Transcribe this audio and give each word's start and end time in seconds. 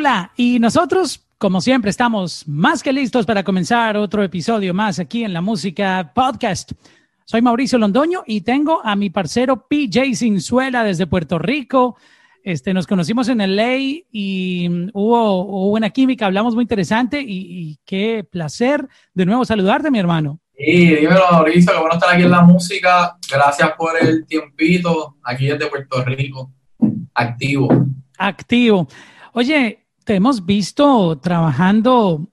Hola, 0.00 0.32
y 0.34 0.58
nosotros, 0.60 1.26
como 1.36 1.60
siempre, 1.60 1.90
estamos 1.90 2.48
más 2.48 2.82
que 2.82 2.90
listos 2.90 3.26
para 3.26 3.44
comenzar 3.44 3.98
otro 3.98 4.22
episodio 4.22 4.72
más 4.72 4.98
aquí 4.98 5.24
en 5.24 5.34
la 5.34 5.42
música 5.42 6.12
podcast. 6.14 6.72
Soy 7.26 7.42
Mauricio 7.42 7.78
Londoño 7.78 8.22
y 8.26 8.40
tengo 8.40 8.80
a 8.82 8.96
mi 8.96 9.10
parcero 9.10 9.66
PJ 9.68 10.14
Sinzuela 10.14 10.84
desde 10.84 11.06
Puerto 11.06 11.38
Rico. 11.38 11.98
Este, 12.42 12.72
nos 12.72 12.86
conocimos 12.86 13.28
en 13.28 13.42
el 13.42 13.56
ley 13.56 14.06
y 14.10 14.70
hubo, 14.94 15.44
hubo 15.44 15.72
una 15.72 15.90
química, 15.90 16.24
hablamos 16.24 16.54
muy 16.54 16.62
interesante 16.62 17.20
y, 17.20 17.26
y, 17.28 17.78
qué 17.84 18.24
placer 18.24 18.88
de 19.12 19.26
nuevo 19.26 19.44
saludarte, 19.44 19.90
mi 19.90 19.98
hermano. 19.98 20.40
Sí, 20.56 20.94
dímelo, 20.94 21.30
Mauricio, 21.30 21.74
que 21.74 21.78
bueno 21.78 21.96
estar 21.96 22.14
aquí 22.14 22.22
en 22.22 22.30
la 22.30 22.40
música. 22.40 23.18
Gracias 23.30 23.72
por 23.76 24.02
el 24.02 24.24
tiempito 24.24 25.16
aquí 25.22 25.48
desde 25.48 25.66
Puerto 25.66 26.02
Rico. 26.06 26.50
Activo. 27.12 27.68
Activo. 28.16 28.88
Oye, 29.32 29.79
te 30.10 30.16
hemos 30.16 30.44
visto 30.44 31.20
trabajando 31.20 32.26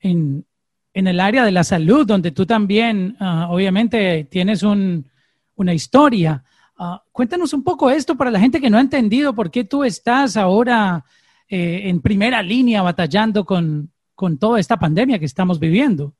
en, 0.00 0.44
en 0.92 1.06
el 1.06 1.18
área 1.18 1.46
de 1.46 1.50
la 1.50 1.64
salud, 1.64 2.06
donde 2.06 2.30
tú 2.30 2.44
también, 2.44 3.16
uh, 3.18 3.50
obviamente, 3.50 4.24
tienes 4.24 4.62
un, 4.62 5.10
una 5.54 5.72
historia. 5.72 6.44
Uh, 6.78 6.98
cuéntanos 7.10 7.54
un 7.54 7.64
poco 7.64 7.88
esto 7.88 8.18
para 8.18 8.30
la 8.30 8.38
gente 8.38 8.60
que 8.60 8.68
no 8.68 8.76
ha 8.76 8.82
entendido 8.82 9.34
por 9.34 9.50
qué 9.50 9.64
tú 9.64 9.82
estás 9.82 10.36
ahora 10.36 11.06
eh, 11.48 11.84
en 11.84 12.02
primera 12.02 12.42
línea 12.42 12.82
batallando 12.82 13.46
con, 13.46 13.90
con 14.14 14.36
toda 14.36 14.60
esta 14.60 14.78
pandemia 14.78 15.18
que 15.18 15.24
estamos 15.24 15.58
viviendo. 15.58 16.12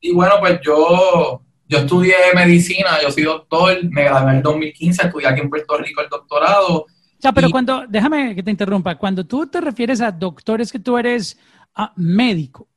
Y 0.00 0.12
bueno, 0.12 0.34
pues 0.40 0.58
yo, 0.64 1.42
yo 1.68 1.78
estudié 1.78 2.16
medicina, 2.34 3.00
yo 3.00 3.12
soy 3.12 3.22
doctor, 3.22 3.78
me 3.84 4.02
gradué 4.02 4.30
en 4.30 4.36
el 4.38 4.42
2015, 4.42 5.06
estudié 5.06 5.28
aquí 5.28 5.42
en 5.42 5.48
Puerto 5.48 5.78
Rico 5.78 6.00
el 6.00 6.08
doctorado. 6.08 6.86
Sea, 7.26 7.32
pero 7.32 7.48
y, 7.48 7.50
cuando, 7.50 7.84
déjame 7.88 8.34
que 8.34 8.42
te 8.42 8.50
interrumpa, 8.50 8.94
cuando 8.96 9.24
tú 9.24 9.46
te 9.46 9.60
refieres 9.60 10.00
a 10.00 10.12
doctores 10.12 10.70
que 10.70 10.78
tú 10.78 10.96
eres 10.96 11.36
uh, 11.76 11.86
médico. 11.96 12.68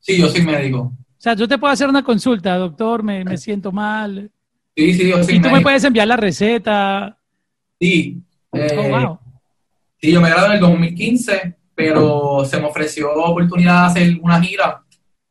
Sí, 0.00 0.18
yo 0.18 0.28
soy 0.28 0.42
médico. 0.42 0.78
O 0.78 0.94
sea, 1.18 1.34
yo 1.34 1.46
te 1.46 1.56
puedo 1.56 1.72
hacer 1.72 1.88
una 1.88 2.02
consulta, 2.02 2.56
doctor, 2.56 3.02
me, 3.02 3.24
me 3.24 3.36
siento 3.36 3.70
mal. 3.70 4.28
Sí, 4.76 4.94
sí, 4.94 5.08
yo 5.08 5.22
soy 5.22 5.36
Y 5.36 5.36
tú 5.38 5.42
médico. 5.42 5.56
me 5.56 5.60
puedes 5.60 5.84
enviar 5.84 6.08
la 6.08 6.16
receta. 6.16 7.16
Sí. 7.80 8.20
Eh, 8.52 8.76
Oh, 8.76 8.88
wow. 8.88 9.18
Sí, 10.00 10.10
yo 10.10 10.20
me 10.20 10.28
gradué 10.30 10.46
en 10.46 10.52
el 10.54 10.60
2015, 10.60 11.56
pero 11.74 12.44
se 12.44 12.58
me 12.58 12.66
ofreció 12.66 13.14
la 13.16 13.26
oportunidad 13.26 13.82
de 13.82 13.86
hacer 13.86 14.18
una 14.20 14.40
gira 14.42 14.82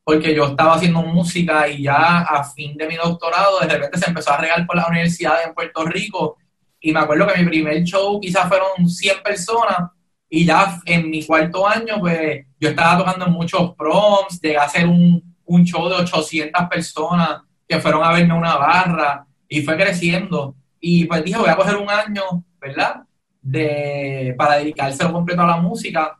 porque 0.04 0.34
yo 0.34 0.46
estaba 0.46 0.74
haciendo 0.74 1.02
música 1.02 1.68
y 1.68 1.82
ya 1.82 2.20
a 2.22 2.42
fin 2.42 2.76
de 2.76 2.88
mi 2.88 2.96
doctorado 2.96 3.60
de 3.60 3.68
repente 3.68 3.98
se 3.98 4.08
empezó 4.08 4.32
a 4.32 4.38
regar 4.38 4.66
por 4.66 4.76
las 4.76 4.88
universidades 4.88 5.46
en 5.46 5.54
Puerto 5.54 5.84
Rico 5.84 6.38
y 6.82 6.92
me 6.92 6.98
acuerdo 7.00 7.28
que 7.28 7.42
mi 7.42 7.48
primer 7.48 7.82
show 7.84 8.20
quizás 8.20 8.48
fueron 8.48 8.88
100 8.88 9.22
personas 9.22 9.90
y 10.28 10.44
ya 10.44 10.80
en 10.84 11.08
mi 11.08 11.24
cuarto 11.24 11.66
año 11.66 12.00
pues 12.00 12.44
yo 12.58 12.70
estaba 12.70 12.98
tocando 12.98 13.26
en 13.26 13.32
muchos 13.32 13.74
proms, 13.76 14.40
llegué 14.40 14.58
a 14.58 14.64
hacer 14.64 14.86
un, 14.86 15.22
un 15.44 15.64
show 15.64 15.88
de 15.88 15.94
800 15.96 16.68
personas 16.68 17.42
que 17.68 17.78
fueron 17.78 18.02
a 18.02 18.12
verme 18.12 18.34
una 18.34 18.56
barra 18.56 19.24
y 19.48 19.62
fue 19.62 19.76
creciendo 19.76 20.56
y 20.80 21.04
pues 21.04 21.24
dije 21.24 21.38
voy 21.38 21.48
a 21.48 21.56
coger 21.56 21.76
un 21.76 21.88
año, 21.88 22.44
¿verdad? 22.60 23.02
De, 23.40 24.34
para 24.36 24.56
dedicárselo 24.56 25.12
completo 25.12 25.42
a 25.42 25.46
la 25.46 25.56
música 25.58 26.18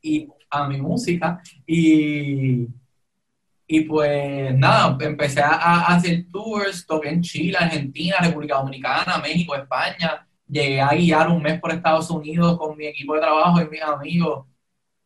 y 0.00 0.28
a 0.48 0.68
mi 0.68 0.80
música 0.80 1.40
y, 1.66 2.68
y 3.66 3.80
pues 3.80 4.54
nada, 4.56 4.96
empecé 5.00 5.40
a, 5.40 5.86
hacer 5.86 6.26
tours, 6.30 6.86
toqué 6.86 7.08
en 7.08 7.22
Chile, 7.22 7.56
Argentina, 7.58 8.16
República 8.20 8.58
Dominicana, 8.58 9.18
México, 9.18 9.56
España, 9.56 10.26
llegué 10.48 10.80
a 10.80 10.90
guiar 10.94 11.28
un 11.28 11.42
mes 11.42 11.58
por 11.60 11.72
Estados 11.72 12.08
Unidos 12.10 12.56
con 12.58 12.76
mi 12.76 12.86
equipo 12.86 13.14
de 13.14 13.20
trabajo 13.20 13.60
y 13.60 13.68
mis 13.68 13.82
amigos. 13.82 14.46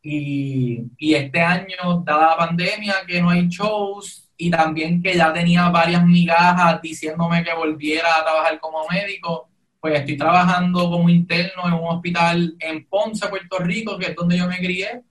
Y, 0.03 0.83
y 0.99 1.15
este 1.15 1.41
año, 1.41 2.03
dada 2.05 2.31
la 2.31 2.37
pandemia, 2.37 2.95
que 3.07 3.21
no 3.23 3.31
hay 3.31 3.49
shows 3.49 4.31
y 4.37 4.51
también 4.51 5.03
que 5.03 5.15
ya 5.15 5.33
tenía 5.33 5.69
varias 5.71 6.05
migajas 6.07 6.81
diciéndome 6.83 7.45
que 7.45 7.55
volviera 7.55 8.09
a 8.19 8.25
trabajar 8.25 8.61
como 8.61 8.87
médico, 8.89 9.49
pues 9.81 9.99
estoy 9.99 10.17
trabajando 10.17 10.91
como 10.91 11.09
interno 11.09 11.67
en 11.67 11.75
un 11.75 11.89
hospital 11.89 12.57
en 12.59 12.87
Ponce, 12.87 13.29
Puerto 13.29 13.59
Rico, 13.59 13.99
que 13.99 14.07
es 14.07 14.17
donde 14.17 14.39
yo 14.39 14.47
me 14.47 14.59
crié, 14.59 15.03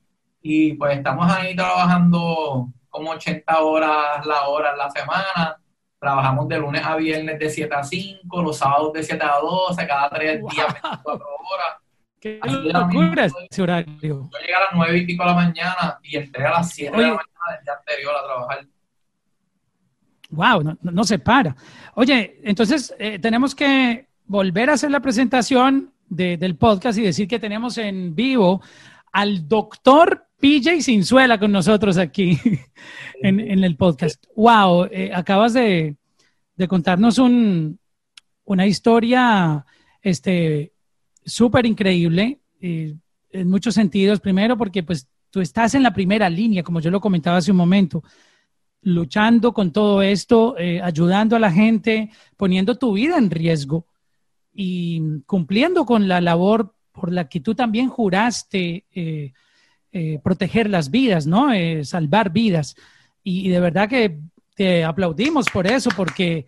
y 0.42 0.74
pues 0.74 0.98
estamos 0.98 1.32
ahí 1.32 1.56
trabajando 1.56 2.72
como 2.90 3.12
80 3.12 3.60
horas 3.62 4.26
la 4.26 4.48
hora 4.48 4.72
en 4.72 4.78
la 4.78 4.90
semana. 4.90 5.56
Trabajamos 6.00 6.48
de 6.48 6.58
lunes 6.60 6.86
a 6.86 6.96
viernes 6.96 7.38
de 7.40 7.50
7 7.50 7.76
a 7.76 7.84
5, 7.84 8.42
los 8.42 8.58
sábados 8.58 8.94
de 8.94 9.04
7 9.04 9.24
a 9.24 9.40
12, 9.42 9.86
cada 9.88 10.10
tres 10.10 10.40
Wow. 10.42 10.50
días 10.52 10.68
24 10.74 11.26
horas. 11.28 11.76
Qué 12.22 12.40
Así 12.42 12.54
locura 12.56 12.86
mismo. 13.24 13.40
ese 13.50 13.62
horario. 13.62 13.96
Yo 14.02 14.40
llegué 14.42 14.54
a 14.56 14.60
las 14.62 14.70
9 14.74 14.98
y 14.98 15.06
pico 15.06 15.24
de 15.24 15.30
la 15.30 15.36
mañana 15.36 16.00
y 16.04 16.18
entré 16.18 16.46
a 16.46 16.52
las 16.52 16.70
7 16.74 16.92
de 16.92 16.98
Oye. 16.98 17.08
la 17.08 17.16
mañana 17.16 17.56
del 17.56 17.64
día 17.64 17.74
anterior 17.80 18.14
a 18.16 18.24
trabajar. 18.26 18.66
Wow, 20.32 20.64
no, 20.64 20.78
no- 20.82 20.92
no 20.92 21.04
se 21.04 21.18
para. 21.20 21.56
Oye, 21.96 22.40
entonces 22.44 22.94
eh, 23.00 23.20
tenemos 23.20 23.56
que 23.56 24.08
volver 24.26 24.70
a 24.70 24.74
hacer 24.74 24.92
la 24.92 25.00
presentación 25.00 25.92
de- 26.08 26.38
del 26.38 26.56
podcast 26.56 26.98
y 27.00 27.04
decir 27.04 27.28
que 27.28 27.40
tenemos 27.40 27.78
en 27.78 28.14
vivo 28.16 28.62
al 29.12 29.48
doctor 29.48 30.28
PJ 30.40 30.82
Sinzuela 30.82 31.38
con 31.38 31.52
nosotros 31.52 31.98
aquí 31.98 32.40
en, 33.22 33.64
el 33.64 33.76
podcast. 33.76 34.24
Wow, 34.36 34.86
eh, 34.86 35.12
acabas 35.14 35.54
de, 35.54 35.98
contarnos 36.68 37.18
un, 37.18 37.80
una 38.46 38.66
historia 38.66 39.66
este, 40.02 40.74
súper 41.26 41.66
increíble 41.66 42.40
eh, 42.62 42.96
en 43.32 43.50
muchos 43.50 43.76
sentidos. 43.76 44.22
Primero 44.22 44.58
porque 44.58 44.82
pues 44.84 45.08
tú 45.30 45.42
estás 45.42 45.76
en 45.76 45.84
la 45.84 45.94
primera 45.94 46.30
línea, 46.30 46.64
como 46.64 46.80
yo 46.80 46.90
lo 46.90 47.02
comentaba 47.02 47.38
hace 47.38 47.52
un 47.52 47.58
momento 47.58 48.04
luchando 48.82 49.54
con 49.54 49.74
todo 49.74 50.02
esto, 50.02 50.58
eh, 50.58 50.82
ayudando 50.82 51.36
a 51.36 51.40
la 51.40 51.52
gente, 51.52 52.12
poniendo 52.38 52.76
tu 52.76 52.94
vida 52.94 53.18
en 53.18 53.30
riesgo 53.30 53.88
y 54.54 55.02
cumpliendo 55.26 55.86
con 55.86 56.08
la 56.08 56.22
labor 56.22 56.74
por 56.94 57.12
la 57.12 57.28
que 57.28 57.42
tú 57.42 57.56
también 57.56 57.90
juraste 57.90 58.86
eh, 59.92 60.20
proteger 60.24 60.70
las 60.70 60.92
vidas, 60.92 61.28
¿no? 61.28 61.54
Eh, 61.54 61.84
salvar 61.86 62.32
vidas. 62.32 62.76
Y, 63.24 63.48
y 63.48 63.50
de 63.50 63.60
verdad 63.60 63.90
que 63.90 64.20
te 64.56 64.84
aplaudimos 64.84 65.48
por 65.50 65.68
eso, 65.68 65.90
porque 65.96 66.46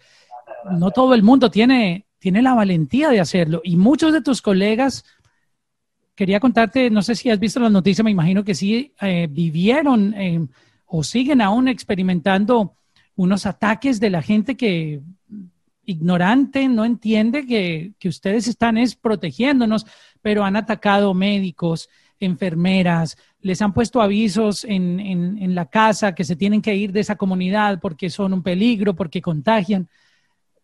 no 0.70 0.92
todo 0.92 1.14
el 1.14 1.24
mundo 1.24 1.50
tiene, 1.50 2.06
tiene 2.20 2.42
la 2.42 2.54
valentía 2.54 3.10
de 3.10 3.20
hacerlo. 3.20 3.62
Y 3.64 3.78
muchos 3.78 4.14
de 4.14 4.22
tus 4.22 4.42
colegas, 4.42 5.04
quería 6.16 6.40
contarte, 6.40 6.90
no 6.90 7.02
sé 7.02 7.16
si 7.16 7.30
has 7.30 7.40
visto 7.40 7.60
las 7.60 7.72
noticias, 7.72 8.04
me 8.04 8.12
imagino 8.12 8.44
que 8.44 8.56
sí, 8.56 8.94
eh, 9.02 9.28
vivieron 9.30 10.14
eh, 10.14 10.46
o 10.86 11.04
siguen 11.04 11.42
aún 11.42 11.68
experimentando 11.68 12.76
unos 13.16 13.46
ataques 13.46 14.00
de 14.00 14.10
la 14.10 14.22
gente 14.22 14.56
que 14.56 15.02
ignorante 15.86 16.68
no 16.68 16.86
entiende 16.86 17.46
que, 17.46 17.94
que 17.98 18.10
ustedes 18.10 18.48
están 18.48 18.78
es 18.78 18.96
protegiéndonos, 18.96 19.86
pero 20.22 20.44
han 20.44 20.56
atacado 20.56 21.14
médicos, 21.14 21.90
enfermeras, 22.20 23.18
les 23.42 23.62
han 23.62 23.74
puesto 23.74 24.02
avisos 24.02 24.64
en, 24.64 25.00
en, 25.00 25.56
la 25.56 25.66
casa 25.66 26.14
que 26.14 26.24
se 26.24 26.36
tienen 26.36 26.62
que 26.62 26.76
ir 26.76 26.92
de 26.92 27.00
esa 27.00 27.16
comunidad 27.16 27.80
porque 27.82 28.10
son 28.10 28.34
un 28.34 28.44
peligro, 28.44 28.96
porque 28.96 29.22
contagian. 29.22 29.90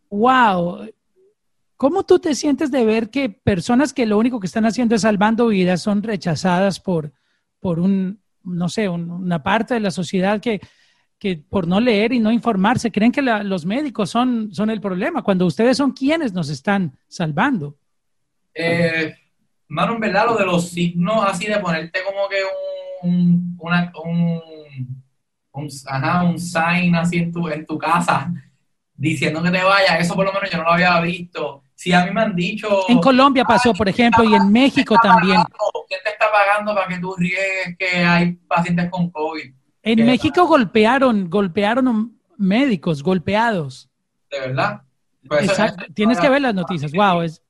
¡Wow! 0.09 0.89
¿Cómo 1.75 2.03
tú 2.03 2.19
te 2.19 2.33
sientes 2.35 2.71
de 2.71 2.85
ver 2.85 3.09
que 3.09 3.29
personas 3.29 3.93
que 3.93 4.05
lo 4.05 4.17
único 4.17 4.39
que 4.39 4.47
están 4.47 4.65
haciendo 4.65 4.95
es 4.95 5.01
salvando 5.01 5.47
vidas 5.47 5.81
son 5.81 6.01
rechazadas 6.01 6.79
por, 6.79 7.13
por 7.59 7.79
un, 7.79 8.19
no 8.43 8.69
sé, 8.69 8.89
un- 8.89 9.11
una 9.11 9.43
parte 9.43 9.73
de 9.73 9.79
la 9.79 9.91
sociedad 9.91 10.39
que, 10.39 10.59
que 11.19 11.37
por 11.37 11.67
no 11.67 11.79
leer 11.79 12.13
y 12.13 12.19
no 12.19 12.31
informarse 12.31 12.91
creen 12.91 13.11
que 13.11 13.21
los 13.21 13.65
médicos 13.65 14.09
son, 14.09 14.53
son 14.53 14.69
el 14.69 14.81
problema, 14.81 15.23
cuando 15.23 15.45
ustedes 15.45 15.77
son 15.77 15.91
quienes 15.91 16.33
nos 16.33 16.49
están 16.49 16.97
salvando? 17.07 17.75
Eh, 18.53 19.13
mano, 19.67 19.93
en 19.93 19.99
verdad, 19.99 20.25
lo 20.27 20.37
de 20.37 20.45
los 20.45 20.69
signos 20.69 21.25
así 21.25 21.45
de 21.45 21.59
ponerte 21.59 21.99
como 22.03 22.27
que 22.29 22.37
un, 23.03 23.55
una, 23.59 23.91
un, 24.03 24.41
un, 25.51 25.67
ajá, 25.85 26.23
un 26.23 26.39
sign 26.39 26.95
así 26.95 27.17
en 27.17 27.31
tu, 27.31 27.47
en 27.49 27.65
tu 27.65 27.77
casa 27.77 28.31
diciendo 28.97 29.43
que 29.43 29.51
te 29.51 29.63
vayas, 29.63 29.99
eso 29.99 30.15
por 30.15 30.25
lo 30.25 30.33
menos 30.33 30.49
yo 30.49 30.57
no 30.57 30.63
lo 30.63 30.71
había 30.71 30.99
visto. 31.01 31.63
Si 31.75 31.93
a 31.93 32.03
mí 32.03 32.11
me 32.11 32.21
han 32.21 32.35
dicho... 32.35 32.67
En 32.89 32.99
Colombia 32.99 33.45
pasó, 33.45 33.71
por 33.71 33.87
ejemplo, 33.87 34.23
y 34.23 34.33
en 34.33 34.51
México 34.51 34.95
¿quién 34.95 35.01
te 35.01 35.07
está 35.07 35.19
también. 35.19 35.35
pagando? 35.35 35.85
¿Quién 35.87 35.99
te 36.03 36.09
está 36.09 36.25
pagando 36.31 36.73
para 36.73 36.87
que 36.87 36.99
tú 36.99 37.15
riegues 37.15 37.77
que 37.77 37.97
hay 38.03 38.31
pacientes 38.47 38.89
con 38.89 39.11
COVID? 39.11 39.53
En. 39.83 40.05
México 40.05 40.47
golpearon, 40.47 41.29
golpearon 41.29 42.19
médicos, 42.37 43.03
golpeados. 43.03 43.89
¿De 44.31 44.39
verdad? 44.39 44.81
Pues 45.27 45.43
Exacto. 45.43 45.85
Tienes 45.93 46.19
que 46.19 46.29
ver 46.29 46.41
las 46.41 46.55
noticias. 46.55 46.91
Wow, 46.91 47.21
es, 47.21 47.43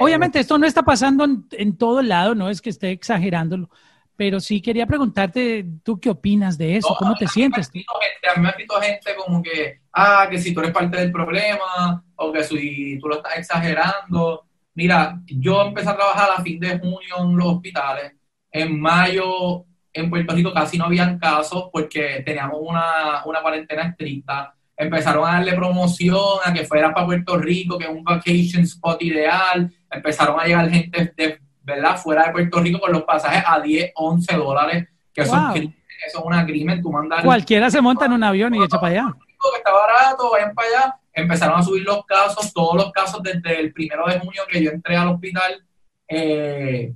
Obviamente 0.00 0.40
esto 0.40 0.58
no 0.58 0.66
está 0.66 0.82
pasando 0.82 1.24
en, 1.24 1.46
en 1.52 1.76
todo 1.76 2.02
lado, 2.02 2.34
no 2.34 2.48
es 2.48 2.60
que 2.60 2.70
esté 2.70 2.90
exagerándolo, 2.90 3.70
pero 4.16 4.40
sí 4.40 4.60
quería 4.60 4.86
preguntarte, 4.86 5.66
¿tú 5.82 5.98
qué 6.00 6.10
opinas 6.10 6.56
de 6.58 6.76
eso? 6.76 6.88
No, 6.90 6.96
¿Cómo 6.96 7.14
te 7.14 7.26
sientes? 7.28 7.70
gente- 7.72 7.86
a 8.30 8.34
mí 8.36 8.42
me 8.42 8.48
ha 8.48 8.50
escrito 8.50 8.80
gente 8.80 9.14
como 9.16 9.42
que, 9.42 9.80
ah, 9.92 10.26
que 10.30 10.38
si 10.38 10.52
tú 10.54 10.60
eres 10.60 10.72
parte 10.72 10.96
del 10.98 11.12
problema 11.12 12.04
o 12.16 12.32
que 12.32 12.42
si 12.44 12.98
tú 13.00 13.08
lo 13.08 13.16
estás 13.16 13.38
exagerando. 13.38 14.44
Mira, 14.74 15.20
yo 15.26 15.62
empecé 15.62 15.88
a 15.90 15.96
trabajar 15.96 16.28
a 16.36 16.42
fin 16.42 16.58
de 16.58 16.78
junio 16.78 17.16
en 17.20 17.36
los 17.36 17.46
hospitales. 17.46 18.12
En 18.50 18.80
mayo 18.80 19.64
en 19.92 20.10
Puerto 20.10 20.34
Rico 20.34 20.52
casi 20.52 20.76
no 20.78 20.86
habían 20.86 21.18
casos 21.18 21.68
porque 21.72 22.22
teníamos 22.26 22.58
una, 22.60 23.24
una 23.24 23.40
cuarentena 23.40 23.82
estricta. 23.88 24.52
Empezaron 24.76 25.28
a 25.28 25.34
darle 25.34 25.52
promoción 25.52 26.38
a 26.44 26.52
que 26.52 26.64
fuera 26.64 26.92
para 26.92 27.06
Puerto 27.06 27.36
Rico, 27.38 27.78
que 27.78 27.84
es 27.84 27.90
un 27.90 28.02
vacation 28.02 28.62
spot 28.64 29.00
ideal. 29.02 29.72
Empezaron 29.94 30.38
a 30.38 30.44
llegar 30.44 30.68
gente 30.70 31.12
de, 31.16 31.40
¿verdad? 31.62 31.96
fuera 31.96 32.26
de 32.26 32.32
Puerto 32.32 32.60
Rico 32.60 32.80
con 32.80 32.92
los 32.92 33.02
pasajes 33.02 33.42
a 33.46 33.60
10, 33.60 33.92
11 33.94 34.36
dólares, 34.36 34.88
que 35.12 35.22
eso, 35.22 35.36
es 35.54 36.14
un 36.14 36.44
crimen. 36.44 36.82
Tú 36.82 36.90
mandas 36.90 37.24
Cualquiera 37.24 37.70
se 37.70 37.80
monta 37.80 38.06
en 38.06 38.12
un 38.12 38.24
avión 38.24 38.54
y 38.54 38.62
echa 38.62 38.80
para 38.80 38.92
allá. 38.92 39.14
Que 39.16 39.58
está 39.58 39.72
barato, 39.72 40.30
vayan 40.30 40.54
para 40.54 40.68
allá. 40.68 40.94
Empezaron 41.12 41.60
a 41.60 41.62
subir 41.62 41.82
los 41.82 42.04
casos, 42.06 42.52
todos 42.52 42.74
los 42.76 42.92
casos 42.92 43.22
desde 43.22 43.60
el 43.60 43.72
primero 43.72 44.06
de 44.06 44.18
junio 44.18 44.42
que 44.48 44.62
yo 44.62 44.70
entré 44.70 44.96
al 44.96 45.08
hospital. 45.08 45.64
Eh, 46.08 46.92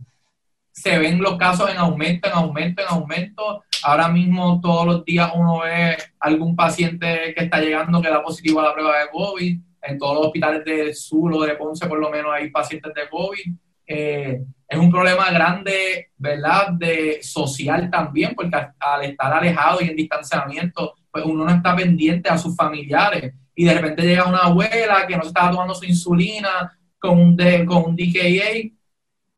se 0.73 0.99
ven 0.99 1.21
los 1.21 1.37
casos 1.37 1.71
en 1.71 1.77
aumento, 1.77 2.29
en 2.29 2.35
aumento, 2.35 2.83
en 2.83 2.89
aumento. 2.89 3.65
Ahora 3.83 4.09
mismo 4.09 4.61
todos 4.61 4.87
los 4.87 5.05
días 5.05 5.31
uno 5.35 5.61
ve 5.61 5.97
algún 6.21 6.57
paciente 6.57 7.35
que 7.37 7.45
está 7.45 7.61
llegando 7.61 8.01
que 8.01 8.09
da 8.09 8.23
positivo 8.23 8.61
a 8.61 8.65
la 8.65 8.75
prueba 8.75 8.99
de 8.99 9.11
COVID. 9.11 9.59
En 9.83 9.99
todos 9.99 10.15
los 10.15 10.27
hospitales 10.27 10.65
de 10.65 10.95
Sur 10.95 11.35
o 11.35 11.43
de 11.43 11.55
Ponce 11.55 11.87
por 11.87 11.99
lo 11.99 12.11
menos 12.11 12.33
hay 12.33 12.51
pacientes 12.51 12.93
de 12.95 13.09
COVID. 13.09 13.55
Eh, 13.87 14.43
es 14.69 14.79
un 14.79 14.91
problema 14.91 15.31
grande, 15.31 16.11
¿verdad? 16.19 16.73
De 16.73 17.21
social 17.23 17.89
también, 17.91 18.35
porque 18.35 18.55
al, 18.79 19.05
estar 19.05 19.33
alejado 19.33 19.81
y 19.81 19.89
en 19.89 19.97
distanciamiento, 19.97 20.95
pues 21.11 21.25
uno 21.25 21.45
no 21.45 21.51
está 21.51 21.75
pendiente 21.75 22.29
a 22.29 22.37
sus 22.37 22.55
familiares. 22.55 23.33
Y 23.55 23.65
de 23.65 23.75
repente 23.75 24.03
llega 24.03 24.29
una 24.29 24.41
abuela 24.41 25.07
que 25.07 25.17
no 25.17 25.23
se 25.23 25.29
estaba 25.29 25.51
tomando 25.51 25.75
su 25.75 25.87
insulina 25.87 26.79
con 26.99 27.19
un, 27.19 27.37
con 27.67 27.85
un 27.87 27.97
DKA 27.97 28.71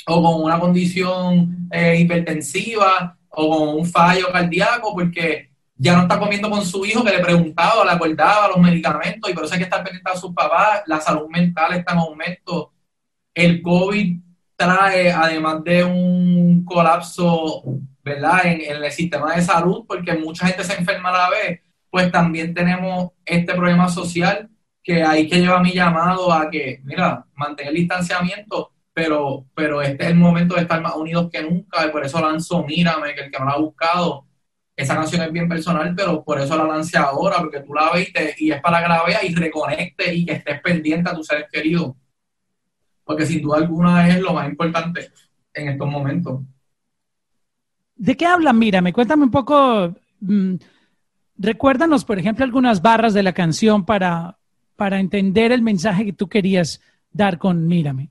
o 0.07 0.23
con 0.23 0.43
una 0.43 0.59
condición 0.59 1.69
eh, 1.71 1.97
hipertensiva 2.01 3.17
o 3.29 3.57
con 3.57 3.69
un 3.79 3.87
fallo 3.87 4.33
cardíaco 4.33 4.93
porque 4.95 5.50
ya 5.83 5.97
no 5.97 6.03
está 6.03 6.19
comiendo 6.19 6.51
con 6.51 6.63
su 6.63 6.85
hijo 6.85 7.03
que 7.03 7.11
le 7.11 7.21
preguntaba, 7.21 7.87
le 7.87 7.93
acordaba 7.93 8.49
los 8.49 8.59
medicamentos 8.59 9.31
y 9.31 9.33
por 9.35 9.45
eso 9.45 9.55
hay 9.55 9.61
que 9.61 9.65
estar 9.65 9.83
pendiente 9.83 10.11
a 10.11 10.17
sus 10.17 10.35
papás, 10.35 10.83
la 10.85 11.01
salud 11.01 11.27
mental 11.31 11.73
está 11.73 11.95
en 11.95 12.01
aumento, 12.01 12.75
el 13.33 13.63
COVID 13.63 14.21
trae 14.57 15.11
además 15.11 15.65
de 15.65 15.83
un 15.83 16.67
colapso, 16.67 17.63
¿verdad?, 18.05 18.45
en, 18.45 18.61
el 18.61 18.93
sistema 18.93 19.35
de 19.35 19.41
salud 19.41 19.87
porque 19.89 20.13
mucha 20.13 20.49
gente 20.49 20.65
se 20.65 20.75
enferma 20.75 21.09
a 21.09 21.13
la 21.13 21.31
vez, 21.31 21.61
pues 21.89 22.13
también 22.13 22.53
tenemos 22.53 23.13
este 23.25 23.55
problema 23.55 23.89
social 23.89 24.51
que 24.83 25.03
hay 25.03 25.27
que 25.27 25.39
llevar 25.41 25.63
mi 25.63 25.73
llamado 25.73 26.31
a 26.31 26.51
que, 26.51 26.83
mira, 26.85 27.25
mantener 27.35 27.73
el 27.73 27.79
distanciamiento, 27.79 28.73
pero, 28.93 29.47
pero 29.55 29.81
este 29.81 30.05
es 30.05 30.11
el 30.11 30.17
momento 30.17 30.57
de 30.57 30.61
estar 30.61 30.83
más 30.83 30.95
unidos 30.95 31.31
que 31.33 31.43
nunca 31.43 31.87
y 31.87 31.91
por 31.91 32.05
eso 32.05 32.21
lanzo 32.21 32.65
Mírame, 32.65 33.15
que 33.15 33.23
el 33.23 33.31
que 33.31 33.39
no 33.39 33.47
la 33.47 33.53
ha 33.53 33.59
buscado, 33.59 34.27
esa 34.81 34.95
canción 34.95 35.23
es 35.23 35.33
bien 35.33 35.49
personal, 35.49 35.95
pero 35.95 36.25
por 36.25 36.41
eso 36.41 36.57
la 36.57 36.65
lancé 36.65 36.97
ahora, 36.97 37.39
porque 37.39 37.61
tú 37.61 37.75
la 37.75 37.93
ves 37.93 38.11
y, 38.39 38.51
es 38.51 38.61
para 38.61 38.83
que 38.83 38.89
la 38.89 39.05
veas 39.05 39.25
y 39.25 39.35
reconecte 39.35 40.15
y 40.15 40.25
que 40.25 40.33
estés 40.33 40.61
pendiente 40.61 41.11
a 41.11 41.15
tus 41.15 41.27
seres 41.27 41.47
queridos. 41.53 41.95
Porque 43.05 43.27
sin 43.27 43.43
duda 43.43 43.59
alguna 43.59 44.09
es 44.09 44.21
lo 44.21 44.33
más 44.33 44.49
importante 44.49 45.11
en 45.53 45.69
estos 45.69 45.89
momentos. 45.89 46.41
¿De 47.97 48.17
qué 48.17 48.25
hablan? 48.25 48.59
Mírame, 48.59 48.93
cuéntame 48.93 49.25
un 49.25 49.31
poco. 49.31 49.95
Mm, 50.21 50.55
recuérdanos, 51.37 52.05
por 52.05 52.19
ejemplo, 52.19 52.45
algunas 52.45 52.81
barras 52.81 53.13
de 53.13 53.23
la 53.23 53.33
canción 53.33 53.85
para, 53.85 54.39
para 54.77 55.01
entender 55.01 55.53
el 55.53 55.61
mensaje 55.61 56.07
que 56.07 56.13
tú 56.13 56.29
querías 56.29 56.81
dar 57.13 57.39
con 57.39 57.67
Mírame. 57.67 58.11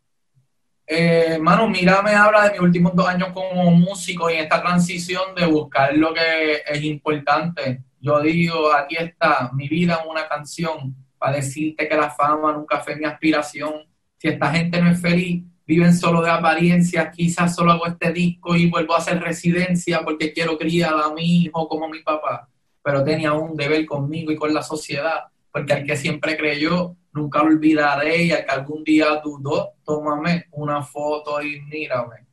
Eh, 0.91 1.37
mano, 1.39 1.69
mira, 1.69 2.01
me 2.01 2.15
habla 2.15 2.45
de 2.45 2.53
mis 2.53 2.61
últimos 2.61 2.95
dos 2.95 3.07
años 3.07 3.29
como 3.31 3.69
músico 3.69 4.27
y 4.27 4.37
esta 4.37 4.59
transición 4.59 5.35
de 5.35 5.45
buscar 5.45 5.95
lo 5.95 6.11
que 6.11 6.63
es 6.65 6.83
importante. 6.83 7.83
Yo 8.01 8.19
digo, 8.21 8.73
aquí 8.73 8.95
está 8.97 9.51
mi 9.53 9.67
vida 9.67 9.99
en 10.03 10.09
una 10.09 10.27
canción 10.27 10.95
para 11.19 11.35
decirte 11.35 11.87
que 11.87 11.95
la 11.95 12.09
fama 12.09 12.53
nunca 12.53 12.79
fue 12.79 12.95
mi 12.95 13.05
aspiración. 13.05 13.85
Si 14.17 14.29
esta 14.29 14.51
gente 14.51 14.81
no 14.81 14.89
es 14.89 14.99
feliz, 14.99 15.43
viven 15.63 15.95
solo 15.95 16.23
de 16.23 16.31
apariencia, 16.31 17.11
quizás 17.11 17.53
solo 17.53 17.73
hago 17.73 17.85
este 17.85 18.11
disco 18.11 18.55
y 18.55 18.67
vuelvo 18.67 18.95
a 18.95 18.97
hacer 18.97 19.21
residencia 19.21 20.01
porque 20.03 20.33
quiero 20.33 20.57
criar 20.57 20.95
a 20.95 21.13
mi 21.13 21.43
hijo 21.43 21.67
como 21.67 21.87
mi 21.87 21.99
papá. 22.01 22.49
Pero 22.81 23.03
tenía 23.03 23.33
un 23.33 23.55
deber 23.55 23.85
conmigo 23.85 24.31
y 24.31 24.35
con 24.35 24.55
la 24.55 24.63
sociedad, 24.63 25.25
porque 25.51 25.73
al 25.73 25.85
que 25.85 25.95
siempre 25.95 26.35
creyó 26.35 26.95
nunca 27.13 27.43
lo 27.43 27.49
olvidaré 27.49 28.23
y 28.23 28.31
al 28.31 28.45
que 28.45 28.51
algún 28.51 28.83
día 28.83 29.21
dudó, 29.23 29.73
tómame 29.89 30.45
una 30.51 30.83
foto 30.83 31.41
y 31.41 31.61
mírame. 31.61 32.27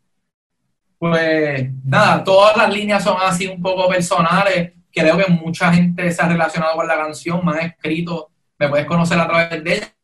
Pues 0.98 1.70
nada, 1.84 2.22
todas 2.22 2.54
las 2.54 2.70
líneas 2.70 3.02
son 3.02 3.16
así 3.18 3.46
un 3.46 3.62
poco 3.62 3.88
personales. 3.88 4.74
Creo 4.92 5.16
que 5.16 5.32
mucha 5.32 5.72
gente 5.72 6.12
se 6.12 6.22
ha 6.22 6.28
relacionado 6.28 6.76
con 6.76 6.86
la 6.86 6.96
canción, 6.96 7.42
me 7.42 7.52
han 7.52 7.66
escrito, 7.68 8.30
me 8.58 8.68
puedes 8.68 8.84
conocer 8.84 9.18
a 9.18 9.26
través 9.26 9.64
de 9.64 9.74
ella. 9.74 9.94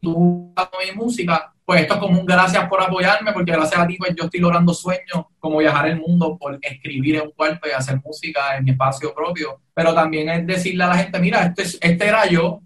Tú, 0.00 0.52
mi 0.84 0.96
música, 0.96 1.54
pues 1.64 1.82
esto 1.82 1.94
es 1.94 2.00
como 2.00 2.18
un 2.18 2.26
gracias 2.26 2.68
por 2.68 2.82
apoyarme, 2.82 3.32
porque 3.32 3.52
gracias 3.52 3.80
a 3.80 3.86
ti 3.86 3.96
pues 3.98 4.16
yo 4.16 4.24
estoy 4.24 4.40
logrando 4.40 4.74
sueños 4.74 5.26
como 5.38 5.58
viajar 5.58 5.86
el 5.86 6.00
mundo 6.00 6.36
por 6.38 6.58
escribir 6.60 7.16
en 7.16 7.22
un 7.22 7.32
cuarto 7.32 7.68
y 7.68 7.72
hacer 7.72 8.00
música 8.04 8.56
en 8.56 8.64
mi 8.64 8.72
espacio 8.72 9.14
propio, 9.14 9.60
pero 9.74 9.94
también 9.94 10.28
es 10.28 10.44
decirle 10.44 10.82
a 10.84 10.88
la 10.88 10.96
gente, 10.96 11.20
mira, 11.20 11.42
este, 11.42 11.62
este 11.62 12.08
era 12.08 12.26
yo, 12.26 12.62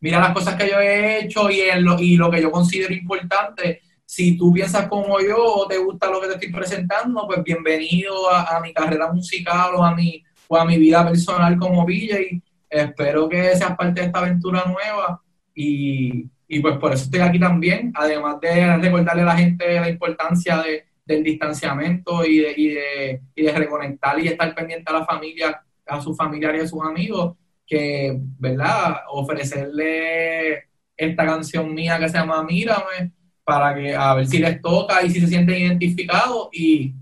mira 0.00 0.20
las 0.20 0.32
cosas 0.32 0.54
que 0.56 0.68
yo 0.68 0.80
he 0.80 1.20
hecho 1.20 1.50
y, 1.50 1.62
lo, 1.80 1.98
y 1.98 2.16
lo 2.16 2.30
que 2.30 2.42
yo 2.42 2.50
considero 2.50 2.92
importante. 2.92 3.80
Si 4.04 4.36
tú 4.36 4.52
piensas 4.52 4.88
como 4.88 5.20
yo 5.20 5.36
o 5.38 5.68
te 5.68 5.78
gusta 5.78 6.10
lo 6.10 6.20
que 6.20 6.26
te 6.26 6.34
estoy 6.34 6.52
presentando, 6.52 7.26
pues 7.26 7.44
bienvenido 7.44 8.28
a, 8.30 8.60
mi 8.60 8.72
carrera 8.72 9.12
musical 9.12 9.74
o 9.76 9.84
a 9.84 9.94
mi, 9.94 10.24
o 10.48 10.56
a 10.56 10.64
mi 10.64 10.78
vida 10.78 11.06
personal 11.06 11.56
como 11.56 11.86
DJ. 11.86 12.42
Espero 12.68 13.28
que 13.28 13.56
seas 13.56 13.76
parte 13.76 14.00
de 14.00 14.06
esta 14.08 14.18
aventura 14.18 14.64
nueva 14.66 15.22
y 15.54 16.28
y 16.52 16.58
pues 16.58 16.78
por 16.78 16.92
eso 16.92 17.04
estoy 17.04 17.20
aquí 17.20 17.38
también, 17.38 17.92
además 17.94 18.40
de 18.40 18.76
recordarle 18.78 19.22
a 19.22 19.26
la 19.26 19.36
gente 19.36 19.78
la 19.78 19.88
importancia 19.88 20.60
de, 20.60 20.84
del 21.06 21.22
distanciamiento 21.22 22.24
y 22.24 22.38
de, 22.38 22.54
y, 22.56 22.68
de, 22.70 23.20
y 23.36 23.42
de 23.44 23.52
reconectar 23.52 24.18
y 24.18 24.26
estar 24.26 24.52
pendiente 24.52 24.90
a 24.90 24.98
la 24.98 25.04
familia, 25.04 25.62
a 25.86 26.00
sus 26.00 26.16
familiares 26.16 26.62
y 26.62 26.64
a 26.64 26.68
sus 26.68 26.82
amigos, 26.82 27.36
que, 27.70 28.18
¿verdad? 28.38 28.96
Ofrecerle 29.08 30.64
esta 30.96 31.24
canción 31.24 31.72
mía 31.72 31.98
que 31.98 32.08
se 32.08 32.18
llama 32.18 32.42
Mírame, 32.42 33.12
para 33.44 33.74
que 33.74 33.94
a 33.94 34.14
ver 34.14 34.26
si 34.26 34.38
les 34.38 34.60
toca 34.60 35.02
y 35.02 35.10
si 35.10 35.20
se 35.20 35.28
sienten 35.28 35.56
identificados 35.56 36.48
y, 36.52 36.94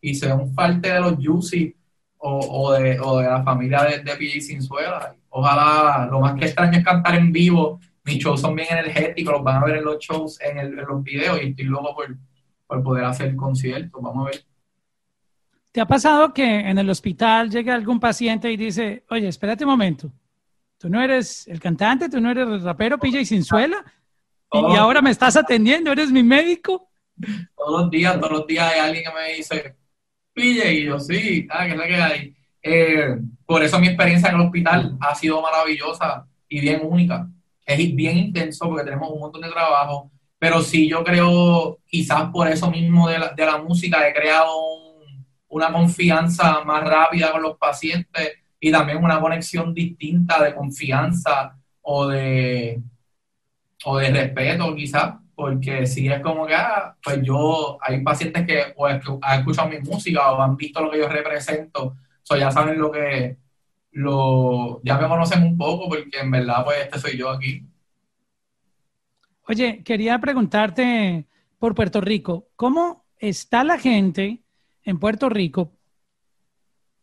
y 0.00 0.26
un 0.26 0.54
parte 0.54 0.92
de 0.92 1.00
los 1.00 1.14
Juicy 1.14 1.76
o, 2.18 2.38
o, 2.38 2.72
de, 2.72 2.98
o 2.98 3.18
de 3.18 3.28
la 3.28 3.42
familia 3.42 3.82
de, 3.84 3.98
de 3.98 4.16
PJ 4.16 4.40
Sinzuela. 4.40 5.14
Ojalá, 5.28 6.08
lo 6.10 6.20
más 6.20 6.34
que 6.34 6.46
extraño 6.46 6.78
es 6.78 6.84
cantar 6.84 7.14
en 7.14 7.32
vivo 7.32 7.78
mis 8.04 8.18
shows 8.18 8.40
son 8.40 8.54
bien 8.54 8.68
energéticos, 8.70 9.32
los 9.32 9.44
van 9.44 9.62
a 9.62 9.66
ver 9.66 9.76
en 9.76 9.84
los 9.84 9.98
shows, 9.98 10.40
en, 10.40 10.74
los 10.76 11.02
videos 11.02 11.40
y 11.40 11.50
estoy 11.50 11.66
loco 11.66 11.94
por, 11.94 12.16
por 12.66 12.82
poder 12.82 13.04
hacer 13.04 13.36
conciertos, 13.36 14.02
vamos 14.02 14.26
a 14.26 14.30
ver. 14.30 14.44
¿Te 15.72 15.80
ha 15.80 15.86
pasado 15.86 16.32
que 16.34 16.44
en 16.44 16.78
el 16.78 16.88
hospital 16.90 17.50
llega 17.50 17.74
algún 17.74 17.98
paciente 17.98 18.52
y 18.52 18.56
dice, 18.56 19.04
oye, 19.10 19.28
espérate 19.28 19.64
un 19.64 19.70
momento, 19.70 20.12
tú 20.78 20.88
no 20.88 21.00
eres 21.02 21.48
el 21.48 21.60
cantante, 21.60 22.08
tú 22.08 22.20
no 22.20 22.30
eres 22.30 22.46
el 22.46 22.62
rapero 22.62 22.98
PJ 22.98 23.24
Sinzuela 23.24 23.82
y, 24.52 24.76
ahora 24.76 25.00
me 25.00 25.10
estás 25.10 25.36
atendiendo, 25.36 25.90
eres 25.90 26.12
mi 26.12 26.22
médico? 26.22 26.90
Todos 27.56 27.82
los 27.82 27.90
días, 27.90 28.20
todos 28.20 28.32
los 28.32 28.46
días 28.46 28.70
hay 28.70 28.80
alguien 28.80 29.04
que 29.04 29.18
me 29.18 29.34
dice, 29.34 29.76
PJ, 30.34 30.72
y 30.72 30.84
yo 30.84 31.00
sí, 31.00 31.46
ah, 31.50 31.64
que 31.64 31.72
es 31.72 31.78
la 31.78 31.86
que 31.86 31.96
hay. 31.96 32.36
Eh, 32.62 33.16
por 33.46 33.62
eso 33.62 33.80
mi 33.80 33.88
experiencia 33.88 34.28
en 34.28 34.36
el 34.36 34.42
hospital 34.42 34.96
ha 35.00 35.14
sido 35.14 35.40
maravillosa 35.40 36.26
y 36.48 36.60
bien 36.60 36.82
única 36.84 37.28
es 37.66 37.94
bien 37.94 38.18
intenso 38.18 38.68
porque 38.68 38.84
tenemos 38.84 39.10
un 39.10 39.20
montón 39.20 39.42
de 39.42 39.50
trabajo, 39.50 40.10
pero 40.38 40.60
sí 40.60 40.88
yo 40.88 41.04
creo, 41.04 41.78
quizás 41.86 42.30
por 42.30 42.48
eso 42.48 42.70
mismo 42.70 43.08
de 43.08 43.18
la, 43.18 43.28
de 43.32 43.46
la 43.46 43.58
música, 43.58 44.06
he 44.08 44.12
creado 44.12 44.50
una 45.52 45.70
confianza 45.70 46.64
más 46.64 46.82
rápida 46.82 47.30
con 47.30 47.42
los 47.42 47.58
pacientes 47.58 48.32
y 48.58 48.72
también 48.72 49.04
una 49.04 49.20
conexión 49.20 49.74
distinta 49.74 50.42
de 50.42 50.54
confianza 50.54 51.58
o 51.82 52.08
de, 52.08 52.80
o 53.84 53.98
de 53.98 54.10
respeto 54.10 54.74
quizás, 54.74 55.14
porque 55.34 55.86
si 55.86 56.08
es 56.08 56.20
como 56.20 56.46
que, 56.46 56.54
ah, 56.54 56.96
pues 57.04 57.20
yo, 57.22 57.76
hay 57.82 58.02
pacientes 58.02 58.46
que 58.46 58.72
o 58.76 58.86
han 58.86 59.00
escuchado 59.38 59.68
mi 59.68 59.78
música 59.80 60.32
o 60.32 60.40
han 60.40 60.56
visto 60.56 60.80
lo 60.80 60.90
que 60.90 60.98
yo 60.98 61.08
represento, 61.08 61.96
o 62.30 62.36
ya 62.36 62.50
saben 62.50 62.78
lo 62.78 62.90
que, 62.90 63.36
lo, 63.90 64.80
ya 64.82 64.96
me 64.96 65.06
conocen 65.06 65.42
un 65.42 65.58
poco 65.58 65.86
porque 65.86 66.18
en 66.18 66.30
verdad 66.30 66.64
pues 66.64 66.78
este 66.84 66.98
soy 66.98 67.18
yo 67.18 67.28
aquí. 67.28 67.62
Oye, 69.48 69.82
quería 69.84 70.18
preguntarte 70.18 71.26
por 71.58 71.74
Puerto 71.74 72.00
Rico, 72.00 72.48
¿cómo 72.56 73.04
está 73.18 73.64
la 73.64 73.78
gente 73.78 74.41
en 74.84 74.98
Puerto 74.98 75.28
Rico 75.28 75.72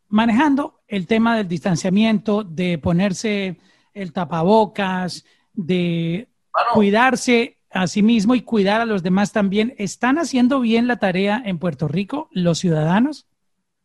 manejando 0.10 0.82
el 0.88 1.08
tema 1.08 1.38
del 1.38 1.48
distanciamiento, 1.48 2.44
de 2.44 2.78
ponerse 2.78 3.58
el 3.94 4.12
tapabocas, 4.12 5.24
de 5.54 6.28
cuidarse 6.74 7.58
a 7.70 7.88
sí 7.88 8.02
mismo 8.02 8.34
y 8.36 8.42
cuidar 8.42 8.82
a 8.82 8.86
los 8.86 9.04
demás 9.04 9.32
también. 9.32 9.76
¿Están 9.78 10.18
haciendo 10.18 10.60
bien 10.60 10.88
la 10.88 10.98
tarea 10.98 11.42
en 11.46 11.60
Puerto 11.60 11.88
Rico 11.88 12.28
los 12.32 12.60
ciudadanos? 12.60 13.28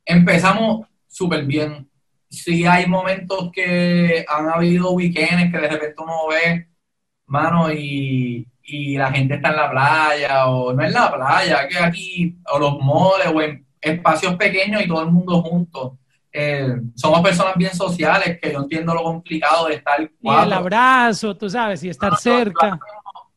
Empezamos 0.07 0.87
súper 1.07 1.45
bien. 1.45 1.89
Sí 2.31 2.65
hay 2.67 2.87
momentos 2.87 3.51
que 3.53 4.25
han 4.29 4.49
habido 4.49 4.93
weekends 4.93 5.53
que 5.53 5.61
de 5.61 5.69
repente 5.69 6.03
uno 6.03 6.27
ve, 6.29 6.69
mano, 7.27 7.73
y, 7.73 8.49
la 8.67 9.13
gente 9.13 9.35
está 9.35 9.51
en 9.51 9.57
la 9.57 9.71
playa, 9.71 10.47
o 10.47 10.73
no 10.73 10.83
en 10.83 10.93
la 10.93 11.15
playa, 11.15 11.69
que 11.69 11.79
aquí, 11.79 12.39
o 12.51 12.59
los 12.59 12.79
moles, 12.81 13.27
o 13.33 13.43
en 13.43 13.64
espacios 13.85 14.37
pequeños 14.37 14.83
y 14.83 14.89
todo 14.89 15.03
el 15.03 15.11
mundo 15.11 15.43
junto. 15.43 15.99
Eh, 16.33 16.77
somos 16.97 17.21
personas 17.21 17.55
bien 17.57 17.75
sociales, 17.75 18.39
que 18.43 18.53
yo 18.53 18.61
entiendo 18.61 18.95
lo 18.95 19.03
complicado 19.03 19.69
de 19.69 19.75
estar. 19.75 20.01
Y 20.01 20.29
el 20.29 20.53
abrazo, 20.53 21.37
tú 21.37 21.49
sabes, 21.49 21.85
y 21.85 21.91
estar 21.91 22.17
cerca 22.17 22.79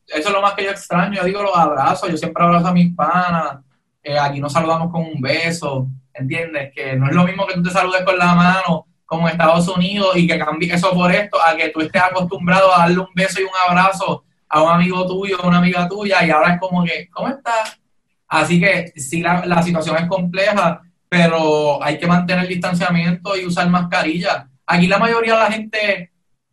eso 0.07 0.29
es 0.29 0.33
lo 0.33 0.41
más 0.41 0.53
que 0.53 0.63
yo 0.63 0.71
extraño. 0.71 1.15
Yo 1.15 1.23
digo 1.25 1.43
los 1.43 1.55
abrazos, 1.55 2.09
yo 2.09 2.17
siempre 2.17 2.43
abrazo 2.43 2.67
a 2.67 2.73
mis 2.73 2.95
panas. 2.95 3.57
Eh, 4.03 4.17
aquí 4.17 4.39
nos 4.39 4.53
saludamos 4.53 4.91
con 4.91 5.01
un 5.01 5.19
beso, 5.19 5.87
¿entiendes? 6.13 6.71
Que 6.73 6.95
no 6.95 7.07
es 7.07 7.15
lo 7.15 7.25
mismo 7.25 7.45
que 7.45 7.55
tú 7.55 7.63
te 7.63 7.69
saludes 7.69 8.03
con 8.03 8.17
la 8.17 8.33
mano 8.33 8.87
como 9.05 9.27
en 9.27 9.33
Estados 9.33 9.67
Unidos 9.69 10.17
y 10.17 10.27
que 10.27 10.37
cambie 10.37 10.73
eso 10.73 10.91
por 10.91 11.09
esto, 11.11 11.37
a 11.41 11.55
que 11.55 11.69
tú 11.69 11.79
estés 11.79 12.01
acostumbrado 12.01 12.73
a 12.73 12.79
darle 12.79 12.99
un 12.99 13.07
beso 13.15 13.39
y 13.39 13.43
un 13.43 13.49
abrazo 13.69 14.25
a 14.49 14.61
un 14.61 14.69
amigo 14.69 15.07
tuyo, 15.07 15.41
a 15.41 15.47
una 15.47 15.59
amiga 15.59 15.87
tuya, 15.87 16.25
y 16.25 16.29
ahora 16.29 16.53
es 16.53 16.59
como 16.59 16.83
que, 16.83 17.09
¿cómo 17.09 17.29
estás? 17.29 17.79
Así 18.27 18.59
que 18.59 18.93
sí, 18.95 19.21
la, 19.21 19.45
la 19.45 19.63
situación 19.63 19.97
es 19.97 20.07
compleja, 20.07 20.81
pero 21.07 21.81
hay 21.83 21.97
que 21.97 22.07
mantener 22.07 22.43
el 22.43 22.49
distanciamiento 22.49 23.37
y 23.37 23.45
usar 23.45 23.69
mascarilla. 23.69 24.49
Aquí 24.65 24.87
la 24.87 24.97
mayoría 24.97 25.33
de 25.33 25.39
la 25.39 25.51
gente 25.51 26.11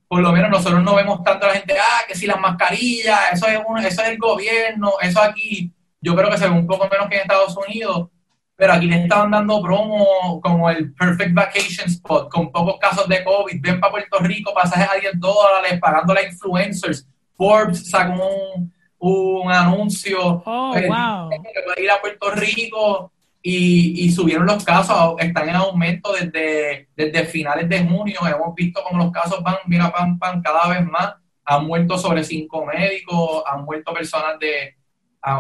por 0.09 0.23
lo 0.23 0.33
menos 0.33 0.50
nosotros 0.50 0.83
no 0.83 0.95
vemos 0.95 1.23
tanto 1.23 1.47
a 1.47 1.49
la 1.49 1.54
gente, 1.57 1.75
ah, 1.76 2.02
que 2.07 2.14
si 2.14 2.26
las 2.26 2.38
mascarillas, 2.38 3.19
eso 3.33 3.49
es, 3.49 3.59
un, 3.66 3.78
eso 3.78 4.02
es 4.02 4.09
el 4.09 4.19
gobierno, 4.19 4.93
eso 5.00 5.21
aquí, 5.21 5.73
yo 6.00 6.14
creo 6.14 6.31
que 6.31 6.38
se 6.38 6.49
ve 6.49 6.54
un 6.54 6.66
poco 6.66 6.88
menos 6.88 7.09
que 7.09 7.16
en 7.16 7.23
Estados 7.23 7.57
Unidos, 7.57 8.11
pero 8.54 8.75
aquí 8.75 8.87
le 8.87 9.02
estaban 9.02 9.33
dando 9.33 9.61
promo 9.61 10.40
como 10.40 10.71
el 10.71 10.95
Perfect 10.95 11.35
Vacation 11.35 11.88
Spot, 11.88 12.31
con 12.31 12.52
pocos 12.52 12.78
casos 12.78 13.09
de 13.09 13.25
COVID, 13.25 13.61
ven 13.61 13.81
para 13.81 13.90
Puerto 13.90 14.19
Rico, 14.21 14.54
pasajes 14.54 14.88
a 14.88 15.00
10 15.00 15.19
dólares, 15.19 15.81
pagando 15.81 16.12
a 16.12 16.23
influencers, 16.23 17.09
Forbes 17.37 17.90
sacó 17.90 18.12
un, 18.12 18.73
un 19.11 19.52
anuncio, 19.52 20.42
oh, 20.44 20.70
pues, 20.73 20.87
wow. 20.87 21.30
que 21.30 21.62
puede 21.64 21.82
ir 21.82 21.90
a 21.90 22.00
Puerto 22.00 22.30
Rico, 22.30 23.12
y, 23.46 24.11
subieron 24.11 24.46
los 24.46 24.64
casos, 24.64 25.16
están 25.18 25.50
en 25.50 25.56
aumento 25.56 26.14
desde, 26.14 26.88
desde 26.96 27.26
finales 27.26 27.68
de 27.68 27.84
junio, 27.84 28.20
hemos 28.26 28.54
visto 28.54 28.82
como 28.82 29.04
los 29.04 29.12
casos 29.12 29.42
van, 29.42 29.56
mira, 29.66 29.92
pan, 29.92 30.18
pan, 30.18 30.40
cada 30.40 30.66
vez 30.68 30.87
más, 30.87 31.16
han 31.44 31.66
muerto 31.66 31.99
sobre 31.99 32.25
cinco 32.25 32.64
médicos, 32.64 33.42
han 33.46 33.66
muerto 33.66 33.92
personas 33.92 34.38
de, 34.38 34.75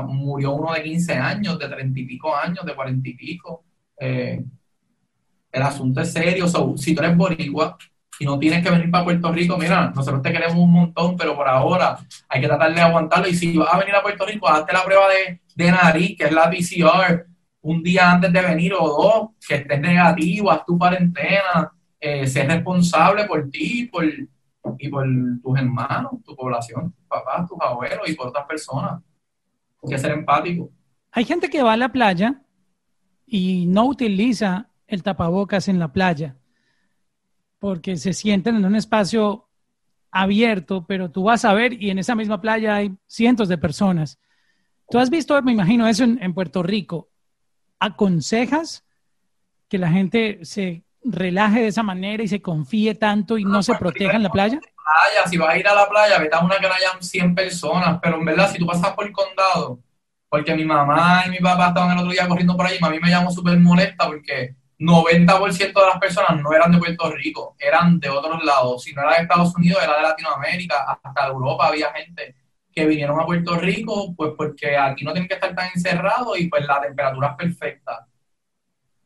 murió 0.06 0.52
uno 0.52 0.74
de 0.74 0.82
15 0.82 1.14
años, 1.14 1.58
de 1.58 1.66
30 1.66 1.98
y 1.98 2.04
pico 2.04 2.36
años, 2.36 2.64
de 2.64 2.74
40 2.74 3.08
y 3.08 3.14
pico. 3.14 3.64
Eh, 3.98 4.44
el 5.50 5.62
asunto 5.62 6.02
es 6.02 6.12
serio, 6.12 6.46
si 6.76 6.94
tú 6.94 7.02
eres 7.02 7.16
boricua 7.16 7.78
y 8.18 8.24
no 8.24 8.38
tienes 8.38 8.62
que 8.62 8.70
venir 8.70 8.90
para 8.90 9.04
Puerto 9.04 9.32
Rico, 9.32 9.56
mira, 9.58 9.90
nosotros 9.94 10.22
te 10.22 10.32
queremos 10.32 10.56
un 10.56 10.72
montón, 10.72 11.16
pero 11.16 11.34
por 11.34 11.48
ahora 11.48 11.98
hay 12.28 12.40
que 12.40 12.46
tratar 12.46 12.74
de 12.74 12.80
aguantarlo 12.80 13.28
y 13.28 13.34
si 13.34 13.56
vas 13.56 13.72
a 13.72 13.78
venir 13.78 13.94
a 13.94 14.02
Puerto 14.02 14.24
Rico, 14.24 14.48
hazte 14.48 14.72
la 14.72 14.84
prueba 14.84 15.06
de, 15.08 15.40
de 15.54 15.70
nariz, 15.70 16.16
que 16.16 16.24
es 16.24 16.32
la 16.32 16.50
PCR, 16.50 17.26
un 17.62 17.82
día 17.82 18.12
antes 18.12 18.32
de 18.32 18.42
venir 18.42 18.74
o 18.78 18.86
dos, 18.86 19.30
que 19.46 19.56
estés 19.56 19.80
negativo, 19.80 20.50
haz 20.50 20.64
tu 20.64 20.78
cuarentena, 20.78 21.72
eh, 21.98 22.26
ser 22.26 22.46
responsable 22.46 23.24
por 23.24 23.50
ti 23.50 23.88
por, 23.90 24.04
y 24.04 24.88
por 24.88 25.06
tus 25.42 25.58
hermanos, 25.58 26.12
tu 26.24 26.36
población, 26.36 26.92
tus 26.92 27.06
papás, 27.06 27.48
tus 27.48 27.58
abuelos 27.60 28.08
y 28.08 28.14
por 28.14 28.28
otras 28.28 28.46
personas. 28.46 29.02
Hay 29.82 29.90
que 29.90 29.98
ser 29.98 30.12
empático. 30.12 30.70
Hay 31.10 31.24
gente 31.24 31.48
que 31.48 31.62
va 31.62 31.72
a 31.72 31.76
la 31.76 31.90
playa 31.90 32.42
y 33.26 33.66
no 33.66 33.86
utiliza 33.86 34.68
el 34.86 35.02
tapabocas 35.02 35.68
en 35.68 35.78
la 35.78 35.92
playa 35.92 36.36
porque 37.64 37.96
se 37.96 38.12
sienten 38.12 38.56
en 38.56 38.66
un 38.66 38.76
espacio 38.76 39.48
abierto, 40.10 40.84
pero 40.86 41.10
tú 41.10 41.22
vas 41.22 41.46
a 41.46 41.54
ver 41.54 41.72
y 41.72 41.88
en 41.88 41.98
esa 41.98 42.14
misma 42.14 42.38
playa 42.38 42.74
hay 42.74 42.94
cientos 43.06 43.48
de 43.48 43.56
personas. 43.56 44.18
Tú 44.90 44.98
has 44.98 45.08
visto, 45.08 45.40
me 45.40 45.52
imagino, 45.52 45.88
eso 45.88 46.04
en 46.04 46.34
Puerto 46.34 46.62
Rico 46.62 47.08
aconsejas 47.78 48.84
que 49.66 49.78
la 49.78 49.90
gente 49.90 50.40
se 50.42 50.84
relaje 51.02 51.62
de 51.62 51.68
esa 51.68 51.82
manera 51.82 52.22
y 52.22 52.28
se 52.28 52.42
confíe 52.42 52.96
tanto 52.96 53.38
y 53.38 53.44
no, 53.44 53.62
se 53.62 53.74
proteja 53.76 54.16
en 54.16 54.24
la 54.24 54.28
playa? 54.28 54.60
Si 55.30 55.38
vas 55.38 55.54
a 55.54 55.58
ir 55.58 55.66
a 55.66 55.74
la 55.74 55.88
playa, 55.88 56.18
vete 56.18 56.36
a 56.36 56.40
una 56.40 56.58
que 56.58 56.68
no 56.68 56.74
hayan 56.74 57.02
100 57.02 57.34
personas, 57.34 57.98
pero 58.02 58.18
en 58.18 58.26
verdad, 58.26 58.52
si 58.52 58.58
tú 58.58 58.66
pasas 58.66 58.92
por 58.92 59.06
el 59.06 59.12
condado, 59.12 59.80
porque 60.28 60.54
mi 60.54 60.66
mamá 60.66 61.24
y 61.26 61.30
mi 61.30 61.38
papá 61.38 61.68
estaban 61.68 61.92
el 61.92 62.00
otro 62.00 62.12
día 62.12 62.28
corriendo 62.28 62.58
por 62.58 62.66
ahí, 62.66 62.76
a 62.78 62.90
mí 62.90 62.98
me 63.00 63.08
llamó 63.08 63.30
súper 63.30 63.58
molesta 63.58 64.04
porque 64.04 64.54
90% 64.78 65.58
de 65.58 65.86
las 65.86 65.98
personas 65.98 66.42
no 66.42 66.52
eran 66.52 66.72
de 66.72 66.78
Puerto 66.78 67.10
Rico, 67.10 67.56
eran 67.58 67.98
de 68.00 68.08
otros 68.08 68.42
lados. 68.44 68.82
Si 68.82 68.92
no 68.92 69.02
era 69.02 69.16
de 69.16 69.22
Estados 69.22 69.54
Unidos, 69.56 69.82
era 69.82 69.96
de 69.96 70.02
Latinoamérica, 70.02 70.98
hasta 71.02 71.26
Europa 71.26 71.68
había 71.68 71.92
gente 71.92 72.34
que 72.72 72.86
vinieron 72.86 73.20
a 73.20 73.26
Puerto 73.26 73.56
Rico, 73.56 74.12
pues 74.16 74.32
porque 74.36 74.76
aquí 74.76 75.04
no 75.04 75.12
tienen 75.12 75.28
que 75.28 75.34
estar 75.34 75.54
tan 75.54 75.70
encerrados 75.72 76.38
y 76.38 76.48
pues 76.48 76.66
la 76.66 76.80
temperatura 76.80 77.28
es 77.28 77.36
perfecta. 77.36 78.06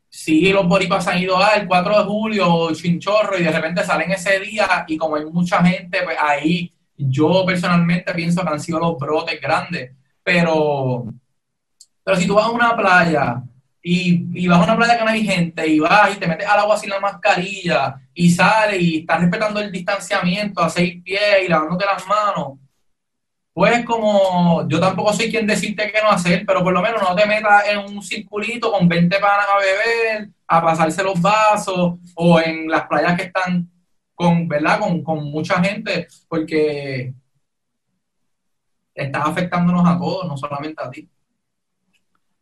Sí, 0.09 0.51
los 0.53 0.67
boricuas 0.67 1.07
han 1.07 1.19
ido 1.19 1.37
al 1.37 1.61
el 1.61 1.69
4 1.69 1.99
de 1.99 2.05
julio, 2.05 2.75
chinchorro, 2.75 3.39
y 3.39 3.45
de 3.45 3.53
repente 3.53 3.85
salen 3.85 4.11
ese 4.11 4.41
día 4.41 4.85
y 4.89 4.97
como 4.97 5.17
hay 5.17 5.27
mucha 5.27 5.63
gente, 5.63 6.03
pues 6.03 6.17
ahí 6.19 6.73
yo 6.97 7.45
personalmente 7.47 8.13
pienso 8.15 8.43
que 8.43 8.49
han 8.49 8.61
sido 8.61 8.81
los 8.81 8.99
brotes 8.99 9.39
grandes. 9.41 9.93
Pero, 10.23 11.05
pero 12.03 12.17
si 12.17 12.27
tú 12.27 12.35
vas 12.35 12.47
a 12.47 12.51
una 12.51 12.77
playa 12.77 13.43
y, 13.91 14.47
vas 14.47 14.61
a 14.61 14.65
una 14.65 14.77
playa 14.77 14.99
que 14.99 15.05
no 15.05 15.11
hay 15.11 15.25
gente 15.25 15.67
y 15.67 15.81
vas 15.81 16.15
y 16.15 16.19
te 16.19 16.27
metes 16.27 16.47
al 16.47 16.61
agua 16.61 16.77
sin 16.77 16.91
la 16.91 17.01
mascarilla 17.01 17.97
y 18.13 18.31
sales 18.31 18.81
y 18.83 18.99
estás 18.99 19.21
respetando 19.21 19.61
el 19.61 19.73
distanciamiento 19.73 20.61
a 20.61 20.69
seis 20.69 21.03
pies 21.03 21.45
y 21.45 21.49
lavándote 21.49 21.87
las 21.87 22.07
manos, 22.07 22.59
pues 23.55 23.85
como 23.87 24.69
yo 24.69 24.79
tampoco 24.79 25.13
soy 25.15 25.31
quien 25.31 25.47
decirte 25.47 25.91
qué 25.91 26.03
no 26.03 26.11
hacer, 26.11 26.45
pero 26.47 26.63
por 26.63 26.73
lo 26.73 26.83
menos 26.83 27.01
no 27.03 27.15
te 27.15 27.27
metas 27.27 27.65
en 27.69 27.79
un 27.79 28.03
circulito 28.03 28.71
con 28.71 28.89
20 28.89 29.19
panas 29.19 29.47
a 29.53 29.59
beber, 29.59 30.31
a 30.47 30.63
pasarse 30.63 31.03
los 31.03 31.21
vasos, 31.21 31.95
o 32.15 32.41
en 32.41 32.69
las 32.69 32.87
playas 32.87 33.17
que 33.17 33.25
están 33.25 33.71
con, 34.15 34.47
¿verdad? 34.49 34.81
Con, 34.81 35.03
con 35.03 35.25
mucha 35.25 35.63
gente, 35.63 36.09
porque 36.29 37.15
estás 38.95 39.27
afectándonos 39.27 39.87
a 39.87 39.99
todos, 39.99 40.29
no 40.29 40.37
solamente 40.37 40.83
a 40.83 40.91
ti. 40.91 41.09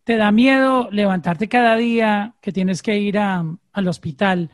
¿Te 0.06 0.16
da 0.16 0.30
miedo 0.30 0.88
levantarte 0.92 1.48
cada 1.48 1.74
día 1.74 2.36
que 2.40 2.52
tienes 2.52 2.80
que 2.80 2.96
ir 2.96 3.18
al 3.18 3.88
hospital, 3.88 4.50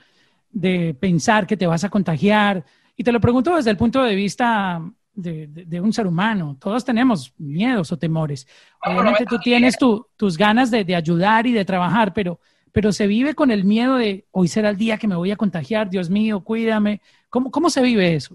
de 0.50 0.96
pensar 0.98 1.46
que 1.46 1.58
te 1.58 1.66
vas 1.66 1.84
a 1.84 1.90
contagiar? 1.90 2.64
Y 2.96 3.04
te 3.04 3.12
lo 3.12 3.20
pregunto 3.20 3.54
desde 3.54 3.68
el 3.68 3.76
punto 3.76 4.02
de 4.02 4.14
vista 4.14 4.80
de, 5.12 5.80
un 5.82 5.92
ser 5.92 6.06
humano. 6.06 6.56
Todos 6.58 6.86
tenemos 6.86 7.34
miedos 7.36 7.92
o 7.92 7.98
temores. 7.98 8.48
Obviamente 8.82 9.26
tú 9.26 9.38
tienes 9.40 9.76
tus 10.16 10.38
ganas 10.38 10.70
de, 10.70 10.96
ayudar 10.96 11.46
y 11.46 11.52
de 11.52 11.66
trabajar, 11.66 12.14
pero, 12.14 12.40
pero 12.72 12.90
se 12.90 13.06
vive 13.06 13.34
con 13.34 13.50
el 13.50 13.64
miedo 13.64 13.96
de 13.96 14.24
hoy 14.30 14.48
será 14.48 14.70
el 14.70 14.78
día 14.78 14.96
que 14.96 15.06
me 15.06 15.16
voy 15.16 15.32
a 15.32 15.36
contagiar, 15.36 15.90
Dios 15.90 16.08
mío, 16.08 16.40
cuídame. 16.40 17.02
¿Cómo, 17.28 17.50
cómo 17.50 17.68
se 17.68 17.82
vive 17.82 18.14
eso? 18.14 18.34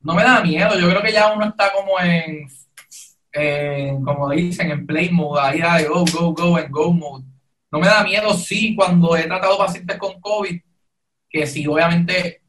No 0.00 0.14
me 0.14 0.24
da 0.24 0.42
miedo, 0.42 0.76
yo 0.76 0.88
creo 0.88 1.00
que 1.00 1.12
ya 1.12 1.32
uno 1.32 1.46
está 1.46 1.70
como 1.72 2.00
en, 2.00 2.48
como 4.04 4.30
dicen, 4.30 4.70
en 4.70 4.86
play 4.86 5.10
mode, 5.10 5.40
ahí 5.40 5.82
de 5.82 5.88
go, 5.88 6.04
go, 6.12 6.32
go, 6.32 6.58
en 6.58 6.70
go 6.70 6.92
mode. 6.92 7.24
No 7.70 7.78
me 7.78 7.86
da 7.86 8.02
miedo, 8.02 8.34
sí, 8.34 8.74
cuando 8.74 9.16
he 9.16 9.24
tratado 9.24 9.56
pacientes 9.56 9.96
con 9.96 10.20
COVID, 10.20 10.60
que 11.28 11.46
sí, 11.46 11.66
obviamente 11.66 12.42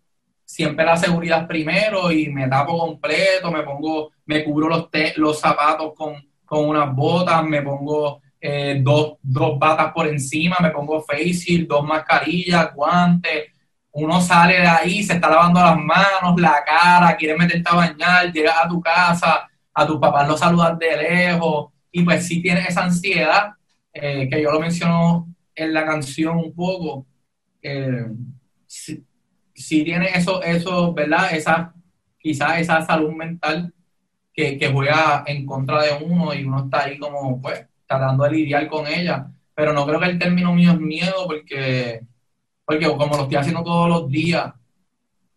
siempre 0.52 0.84
la 0.84 0.98
seguridad 0.98 1.48
primero 1.48 2.12
y 2.12 2.28
me 2.28 2.48
tapo 2.48 2.78
completo, 2.78 3.52
me 3.52 3.64
pongo, 3.64 4.12
me 4.26 4.44
cubro 4.44 4.68
los, 4.68 4.90
los 5.16 5.40
zapatos 5.40 5.94
con, 5.96 6.16
unas 6.50 6.94
botas, 6.94 7.46
me 7.46 7.62
pongo 7.62 8.22
eh, 8.40 8.82
dos, 8.84 9.14
dos 9.22 9.58
batas 9.58 9.94
por 9.94 10.08
encima, 10.08 10.58
me 10.62 10.72
pongo 10.72 11.02
face 11.02 11.66
dos 11.66 11.86
mascarillas, 11.86 12.74
guantes. 12.76 13.46
Uno 13.94 14.20
sale 14.20 14.56
de 14.56 14.68
ahí, 14.68 15.04
se 15.04 15.14
está 15.14 15.30
lavando 15.30 15.62
las 15.62 15.78
manos, 15.78 16.42
la 16.42 16.62
cara, 16.66 17.16
quiere 17.16 17.38
meterte 17.38 17.70
a 17.70 17.76
bañar, 17.76 18.32
llegas 18.34 18.56
a 18.62 18.68
tu 18.68 18.82
casa, 18.82 19.50
a 19.74 19.88
tus 19.88 19.98
papás 20.00 20.28
los 20.28 20.40
saludas 20.40 20.78
de 20.80 20.98
lejos, 20.98 21.72
y 21.92 22.04
pues 22.04 22.28
sí 22.28 22.42
tienes 22.42 22.70
esa 22.70 22.84
ansiedad, 22.86 23.52
eh, 23.94 24.30
que 24.30 24.42
yo 24.42 24.52
lo 24.52 24.60
menciono 24.60 25.28
en 25.56 25.74
la 25.74 25.86
canción 25.86 26.38
un 26.38 26.54
poco. 26.54 27.06
Eh, 27.62 28.08
si 28.68 29.84
tiene 29.84 30.10
eso, 30.16 30.42
eso, 30.42 30.94
¿verdad? 30.94 31.34
Esa, 31.34 31.74
quizás 32.18 32.60
esa 32.60 32.82
salud 32.86 33.12
mental 33.12 33.74
que, 34.34 34.58
que 34.58 34.72
juega 34.72 35.24
en 35.28 35.46
contra 35.46 35.84
de 35.84 36.04
uno 36.04 36.34
y 36.34 36.44
uno 36.44 36.66
está 36.66 36.86
ahí 36.86 36.98
como, 36.98 37.42
pues, 37.42 37.66
tratando 37.86 38.24
de 38.24 38.32
lidiar 38.32 38.68
con 38.68 38.88
ella. 38.88 39.28
Pero 39.54 39.74
no 39.74 39.86
creo 39.86 40.00
que 40.00 40.08
el 40.08 40.20
término 40.20 40.54
mío 40.54 40.72
es 40.72 40.80
miedo 40.80 41.28
porque, 41.28 42.02
porque 42.66 42.88
como 42.88 43.18
lo 43.18 43.24
estoy 43.24 43.38
haciendo 43.38 43.64
todos 43.64 43.90
los 43.90 44.10
días, 44.10 44.54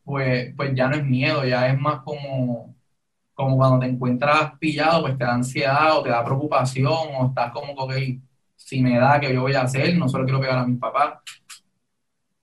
pues, 0.05 0.55
pues 0.57 0.75
ya 0.75 0.89
no 0.89 0.97
es 0.97 1.05
miedo, 1.05 1.45
ya 1.45 1.69
es 1.69 1.79
más 1.79 2.01
como, 2.03 2.74
como 3.35 3.57
cuando 3.57 3.81
te 3.81 3.87
encuentras 3.87 4.53
pillado, 4.59 5.03
pues 5.03 5.19
te 5.19 5.25
da 5.25 5.35
ansiedad 5.35 5.99
o 5.99 6.03
te 6.03 6.11
da 6.11 6.25
preocupación 6.25 6.93
o 7.19 7.27
estás 7.29 7.53
como 7.53 7.87
que, 7.89 8.21
si 8.57 8.81
me 8.81 8.99
da, 8.99 9.21
que 9.21 9.35
yo 9.35 9.43
voy 9.43 9.55
a 9.55 9.63
hacer? 9.63 9.97
No 9.99 10.09
solo 10.09 10.25
quiero 10.25 10.41
pegar 10.41 10.59
a 10.59 10.67
mi 10.67 10.77
papá. 10.77 11.23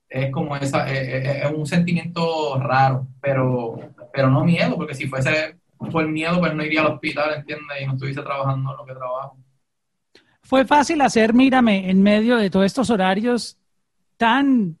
Es 0.08 0.30
como 0.30 0.54
esa, 0.56 0.86
es, 0.90 1.08
eh, 1.08 1.16
eh, 1.16 1.42
es 1.44 1.52
un 1.52 1.66
sentimiento 1.66 2.58
raro, 2.58 3.06
pero, 3.20 3.78
pero 4.12 4.30
no 4.30 4.44
miedo, 4.44 4.76
porque 4.76 4.94
si 4.94 5.08
fuese 5.08 5.56
por 5.90 6.06
miedo, 6.06 6.38
pues 6.38 6.54
no 6.54 6.64
iría 6.64 6.82
al 6.82 6.92
hospital, 6.92 7.34
¿entiendes? 7.36 7.82
Y 7.82 7.86
no 7.86 7.94
estuviese 7.94 8.22
trabajando 8.22 8.70
en 8.70 8.76
lo 8.76 8.84
que 8.84 8.94
trabajo. 8.94 9.36
¿Fue 10.42 10.64
fácil 10.64 11.00
hacer 11.00 11.32
Mírame 11.32 11.88
en 11.88 12.02
medio 12.02 12.36
de 12.36 12.50
todos 12.50 12.66
estos 12.66 12.90
horarios 12.90 13.58
tan 14.16 14.78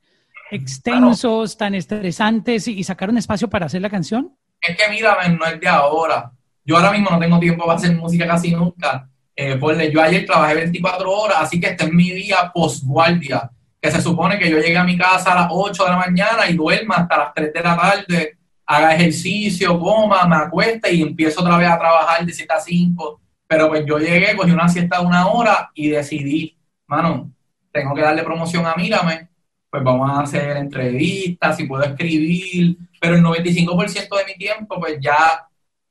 extensos, 0.50 1.56
tan 1.56 1.74
estresantes 1.74 2.68
y, 2.68 2.84
sacar 2.84 3.08
un 3.08 3.16
espacio 3.16 3.48
para 3.48 3.66
hacer 3.66 3.80
la 3.80 3.88
canción? 3.88 4.36
Es 4.62 4.76
que 4.76 4.88
Mírame 4.90 5.28
no 5.30 5.44
es 5.44 5.60
de 5.60 5.68
ahora. 5.68 6.30
Yo 6.64 6.76
ahora 6.76 6.92
mismo 6.92 7.10
no 7.10 7.18
tengo 7.18 7.40
tiempo 7.40 7.66
para 7.66 7.76
hacer 7.76 7.94
música 7.96 8.26
casi 8.26 8.52
nunca. 8.52 9.08
Eh, 9.34 9.58
yo 9.92 10.00
ayer 10.00 10.24
trabajé 10.24 10.54
24 10.54 11.10
horas, 11.10 11.38
así 11.40 11.58
que 11.58 11.68
este 11.68 11.84
es 11.84 11.92
mi 11.92 12.10
día 12.10 12.50
post-guardia, 12.54 13.50
que 13.80 13.90
se 13.90 14.00
supone 14.00 14.38
que 14.38 14.48
yo 14.48 14.58
llegue 14.58 14.76
a 14.76 14.84
mi 14.84 14.96
casa 14.96 15.32
a 15.32 15.42
las 15.42 15.48
8 15.50 15.84
de 15.84 15.90
la 15.90 15.96
mañana 15.96 16.48
y 16.48 16.54
duerma 16.54 16.96
hasta 16.96 17.18
las 17.18 17.34
3 17.34 17.52
de 17.52 17.62
la 17.62 17.76
tarde, 17.76 18.38
haga 18.66 18.94
ejercicio, 18.94 19.78
coma, 19.80 20.26
me 20.26 20.36
acueste 20.36 20.92
y 20.94 21.02
empiezo 21.02 21.40
otra 21.40 21.56
vez 21.56 21.68
a 21.68 21.78
trabajar 21.78 22.24
de 22.24 22.32
7 22.32 22.52
a 22.52 22.60
5 22.60 23.22
pero 23.52 23.68
pues 23.68 23.84
yo 23.84 23.98
llegué, 23.98 24.34
cogí 24.34 24.50
una 24.50 24.66
siesta 24.66 24.98
de 24.98 25.06
una 25.06 25.26
hora 25.26 25.70
y 25.74 25.90
decidí, 25.90 26.56
mano, 26.86 27.30
tengo 27.70 27.94
que 27.94 28.00
darle 28.00 28.22
promoción 28.22 28.64
a 28.64 28.74
Mírame, 28.74 29.28
pues 29.68 29.84
vamos 29.84 30.10
a 30.10 30.22
hacer 30.22 30.56
entrevistas, 30.56 31.58
si 31.58 31.64
puedo 31.64 31.82
escribir, 31.82 32.78
pero 33.02 33.16
el 33.16 33.22
95% 33.22 34.16
de 34.16 34.24
mi 34.24 34.34
tiempo 34.38 34.78
pues 34.78 34.98
ya 35.00 35.48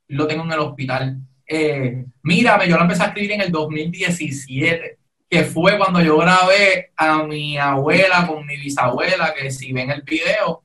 lo 0.08 0.26
tengo 0.26 0.44
en 0.44 0.52
el 0.52 0.60
hospital. 0.60 1.18
Eh, 1.46 2.06
mírame, 2.22 2.66
yo 2.66 2.76
lo 2.76 2.82
empecé 2.84 3.02
a 3.02 3.06
escribir 3.08 3.32
en 3.32 3.42
el 3.42 3.52
2017, 3.52 4.98
que 5.28 5.44
fue 5.44 5.76
cuando 5.76 6.00
yo 6.00 6.16
grabé 6.16 6.92
a 6.96 7.22
mi 7.24 7.58
abuela 7.58 8.26
con 8.26 8.46
mi 8.46 8.56
bisabuela, 8.56 9.34
que 9.34 9.50
si 9.50 9.74
ven 9.74 9.90
el 9.90 10.00
video, 10.00 10.62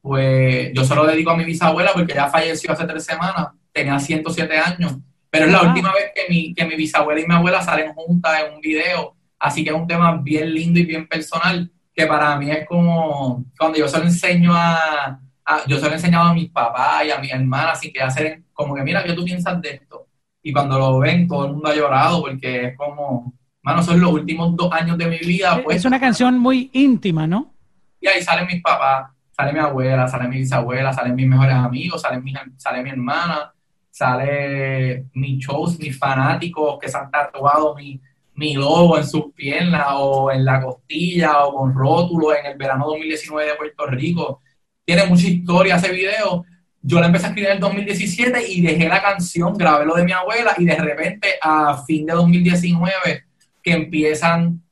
pues 0.00 0.70
yo 0.74 0.84
se 0.84 0.94
lo 0.94 1.04
dedico 1.04 1.32
a 1.32 1.36
mi 1.36 1.44
bisabuela 1.44 1.92
porque 1.92 2.14
ya 2.14 2.28
falleció 2.28 2.70
hace 2.70 2.84
tres 2.84 3.04
semanas, 3.04 3.48
tenía 3.72 3.98
107 3.98 4.56
años 4.56 4.96
pero 5.30 5.46
es 5.46 5.52
la 5.52 5.62
última 5.62 5.92
vez 5.92 6.10
que 6.14 6.22
mi, 6.28 6.52
que 6.54 6.64
mi 6.64 6.74
bisabuela 6.74 7.20
y 7.20 7.26
mi 7.26 7.34
abuela 7.34 7.62
salen 7.62 7.94
juntas 7.94 8.40
en 8.40 8.54
un 8.54 8.60
video, 8.60 9.14
así 9.38 9.62
que 9.62 9.70
es 9.70 9.76
un 9.76 9.86
tema 9.86 10.16
bien 10.16 10.52
lindo 10.52 10.80
y 10.80 10.84
bien 10.84 11.06
personal, 11.06 11.70
que 11.94 12.06
para 12.06 12.36
mí 12.36 12.50
es 12.50 12.66
como 12.66 13.44
cuando 13.56 13.78
yo 13.78 13.86
se 13.86 13.98
lo 13.98 14.04
enseño 14.04 14.52
a, 14.52 15.20
yo 15.66 15.78
se 15.78 15.86
lo 15.86 15.92
he 15.92 15.94
enseñado 15.94 16.28
a 16.28 16.34
mis 16.34 16.50
papás 16.50 17.04
y 17.04 17.10
a 17.10 17.18
mi 17.18 17.30
hermana, 17.30 17.72
así 17.72 17.92
que 17.92 18.00
hacer 18.00 18.42
como 18.52 18.74
que 18.74 18.82
mira, 18.82 19.02
¿qué 19.04 19.12
tú 19.12 19.24
piensas 19.24 19.60
de 19.60 19.70
esto? 19.70 20.06
Y 20.42 20.52
cuando 20.52 20.78
lo 20.78 20.98
ven, 20.98 21.28
todo 21.28 21.46
el 21.46 21.52
mundo 21.52 21.68
ha 21.68 21.74
llorado 21.74 22.20
porque 22.20 22.66
es 22.66 22.76
como, 22.76 23.34
mano, 23.62 23.82
son 23.82 24.00
los 24.00 24.12
últimos 24.12 24.56
dos 24.56 24.72
años 24.72 24.96
de 24.96 25.06
mi 25.06 25.18
vida. 25.18 25.60
Pues, 25.62 25.78
es 25.78 25.84
una 25.84 26.00
canción 26.00 26.38
muy 26.38 26.70
íntima, 26.72 27.26
¿no? 27.26 27.52
Y 28.00 28.08
ahí 28.08 28.22
salen 28.22 28.46
mis 28.46 28.62
papás, 28.62 29.10
sale 29.32 29.52
mi 29.52 29.58
abuela, 29.58 30.08
sale 30.08 30.28
mi 30.28 30.38
bisabuela, 30.38 30.92
salen 30.92 31.14
mis 31.14 31.26
mejores 31.26 31.54
amigos, 31.54 32.00
sale 32.00 32.20
mi, 32.20 32.32
sale 32.56 32.82
mi 32.82 32.90
hermana 32.90 33.52
sale 33.90 35.06
mis 35.14 35.44
shows, 35.44 35.78
mis 35.78 35.98
fanáticos 35.98 36.78
que 36.78 36.88
se 36.88 36.96
han 36.96 37.10
tatuado 37.10 37.74
mi, 37.74 38.00
mi 38.34 38.54
logo 38.54 38.96
en 38.96 39.06
sus 39.06 39.32
piernas 39.34 39.88
o 39.90 40.30
en 40.30 40.44
la 40.44 40.62
costilla 40.62 41.44
o 41.44 41.54
con 41.54 41.74
rótulo 41.74 42.34
en 42.34 42.46
el 42.46 42.56
verano 42.56 42.86
2019 42.86 43.50
de 43.50 43.56
Puerto 43.56 43.86
Rico. 43.86 44.40
Tiene 44.84 45.06
mucha 45.06 45.26
historia 45.26 45.76
ese 45.76 45.92
video. 45.92 46.44
Yo 46.82 47.00
la 47.00 47.06
empecé 47.06 47.26
a 47.26 47.28
escribir 47.28 47.50
en 47.50 47.56
el 47.56 47.60
2017 47.60 48.52
y 48.52 48.62
dejé 48.62 48.88
la 48.88 49.02
canción, 49.02 49.54
grabé 49.56 49.84
lo 49.84 49.94
de 49.94 50.04
mi 50.04 50.12
abuela 50.12 50.54
y 50.56 50.64
de 50.64 50.76
repente 50.76 51.34
a 51.42 51.82
fin 51.86 52.06
de 52.06 52.14
2019 52.14 53.24
que 53.62 53.72
empiezan 53.72 54.62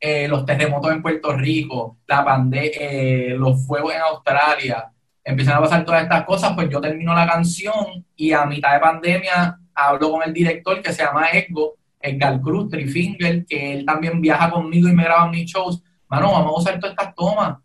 eh, 0.00 0.26
los 0.28 0.44
terremotos 0.46 0.90
en 0.90 1.02
Puerto 1.02 1.32
Rico, 1.32 1.98
la 2.06 2.24
pandemia, 2.24 2.70
eh, 2.74 3.34
los 3.38 3.66
fuegos 3.66 3.94
en 3.94 4.00
Australia, 4.00 4.90
empiezan 5.24 5.56
a 5.56 5.60
pasar 5.60 5.84
todas 5.84 6.02
estas 6.02 6.24
cosas, 6.24 6.52
pues 6.54 6.68
yo 6.68 6.80
termino 6.80 7.14
la 7.14 7.26
canción 7.26 8.04
y 8.14 8.32
a 8.32 8.44
mitad 8.44 8.74
de 8.74 8.80
pandemia 8.80 9.58
hablo 9.74 10.10
con 10.10 10.22
el 10.22 10.32
director 10.32 10.80
que 10.82 10.92
se 10.92 11.02
llama 11.02 11.30
Edgo, 11.32 11.74
Edgar 12.00 12.40
Cruz, 12.40 12.68
Trifinger, 12.68 13.46
que 13.46 13.72
él 13.72 13.86
también 13.86 14.20
viaja 14.20 14.50
conmigo 14.50 14.88
y 14.88 14.92
me 14.92 15.04
graba 15.04 15.30
mis 15.30 15.50
shows. 15.50 15.82
Mano, 16.08 16.32
vamos 16.32 16.54
a 16.54 16.60
usar 16.60 16.78
todas 16.78 16.92
estas 16.92 17.14
tomas. 17.14 17.58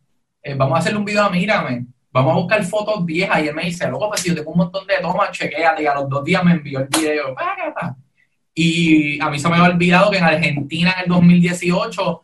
Eh, 0.49 0.55
vamos 0.55 0.75
a 0.75 0.79
hacerle 0.79 0.97
un 0.97 1.05
video 1.05 1.23
a 1.23 1.29
Mírame. 1.29 1.85
Vamos 2.11 2.33
a 2.33 2.37
buscar 2.37 2.63
fotos 2.63 3.05
viejas. 3.05 3.43
Y 3.43 3.47
él 3.49 3.55
me 3.55 3.65
dice, 3.65 3.87
loco, 3.87 4.09
pues 4.09 4.21
si 4.21 4.29
yo 4.29 4.35
tengo 4.35 4.51
un 4.51 4.57
montón 4.57 4.87
de 4.87 4.95
tomas, 4.99 5.31
chequéate. 5.31 5.83
Y 5.83 5.85
a 5.85 5.93
los 5.93 6.09
dos 6.09 6.23
días 6.23 6.43
me 6.43 6.53
envió 6.53 6.79
el 6.79 6.87
video. 6.87 7.35
Y 8.55 9.21
a 9.21 9.29
mí 9.29 9.37
se 9.37 9.47
me 9.47 9.57
había 9.57 9.69
olvidado 9.69 10.09
que 10.09 10.17
en 10.17 10.23
Argentina 10.23 10.93
en 10.97 11.03
el 11.03 11.07
2018 11.07 12.23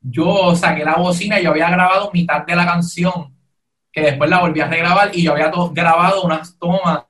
yo 0.00 0.56
saqué 0.56 0.84
la 0.84 0.94
bocina 0.94 1.38
y 1.38 1.44
yo 1.44 1.50
había 1.50 1.68
grabado 1.68 2.10
mitad 2.12 2.46
de 2.46 2.56
la 2.56 2.64
canción 2.64 3.36
que 3.92 4.00
después 4.00 4.30
la 4.30 4.40
volví 4.40 4.60
a 4.60 4.68
regrabar 4.68 5.10
y 5.12 5.22
yo 5.22 5.32
había 5.32 5.50
grabado 5.72 6.22
unas 6.22 6.58
tomas 6.58 7.04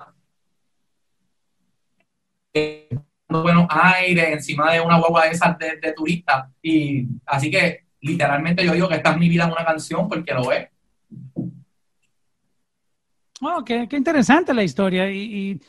de 2.52 2.88
buenos 3.28 3.66
aires 3.70 4.28
encima 4.30 4.72
de 4.72 4.80
una 4.80 4.98
guagua 4.98 5.26
de 5.26 5.30
esas 5.30 5.56
de, 5.58 5.76
de 5.76 5.92
turista. 5.92 6.50
Y 6.60 7.06
así 7.24 7.50
que 7.50 7.85
literalmente 8.00 8.64
yo 8.64 8.72
digo 8.72 8.88
que 8.88 8.96
esta 8.96 9.12
es 9.12 9.18
mi 9.18 9.28
vida 9.28 9.44
en 9.44 9.52
una 9.52 9.64
canción 9.64 10.08
porque 10.08 10.34
lo 10.34 10.52
es. 10.52 10.68
Oh, 13.40 13.64
qué, 13.64 13.86
interesante 13.92 14.54
la 14.54 14.62
historia. 14.62 15.10
Y, 15.10 15.60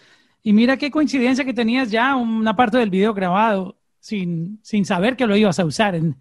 mira 0.43 0.77
qué 0.77 0.89
coincidencia 0.89 1.43
que 1.43 1.53
tenías 1.53 1.91
ya 1.91 2.15
una 2.15 2.55
parte 2.55 2.77
del 2.77 2.89
video 2.89 3.13
grabado 3.13 3.77
sin, 3.99 4.59
sin 4.63 4.85
saber 4.85 5.17
que 5.17 5.27
lo 5.27 5.35
ibas 5.35 5.59
a 5.59 5.65
usar 5.65 5.95
en, 5.95 6.15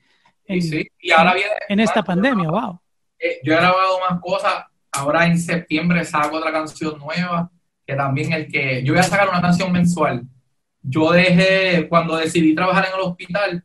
en, 0.47 1.81
esta 1.81 2.03
pandemia. 2.03 2.49
Wow. 2.49 2.81
Eh, 3.19 3.38
yo 3.45 3.53
he 3.53 3.57
grabado 3.57 4.01
más 4.01 4.21
cosas 4.21 4.64
Ahora 4.97 5.27
en 5.27 5.38
septiembre 5.38 6.05
saco 6.07 6.37
otra 6.37 6.51
canción 6.51 6.99
nueva, 6.99 7.51
que 7.87 7.95
también 7.95 8.33
el 8.33 8.49
que 8.51 8.83
yo 8.83 8.95
voy 8.95 9.01
a 9.01 9.03
sacar 9.03 9.29
una 9.29 9.42
canción 9.42 9.71
mensual. 9.71 10.23
Yo 10.81 11.12
dejé, 11.12 11.87
cuando 11.88 12.16
decidí 12.16 12.55
trabajar 12.55 12.87
en 12.87 12.95
el 12.95 13.01
hospital, 13.01 13.64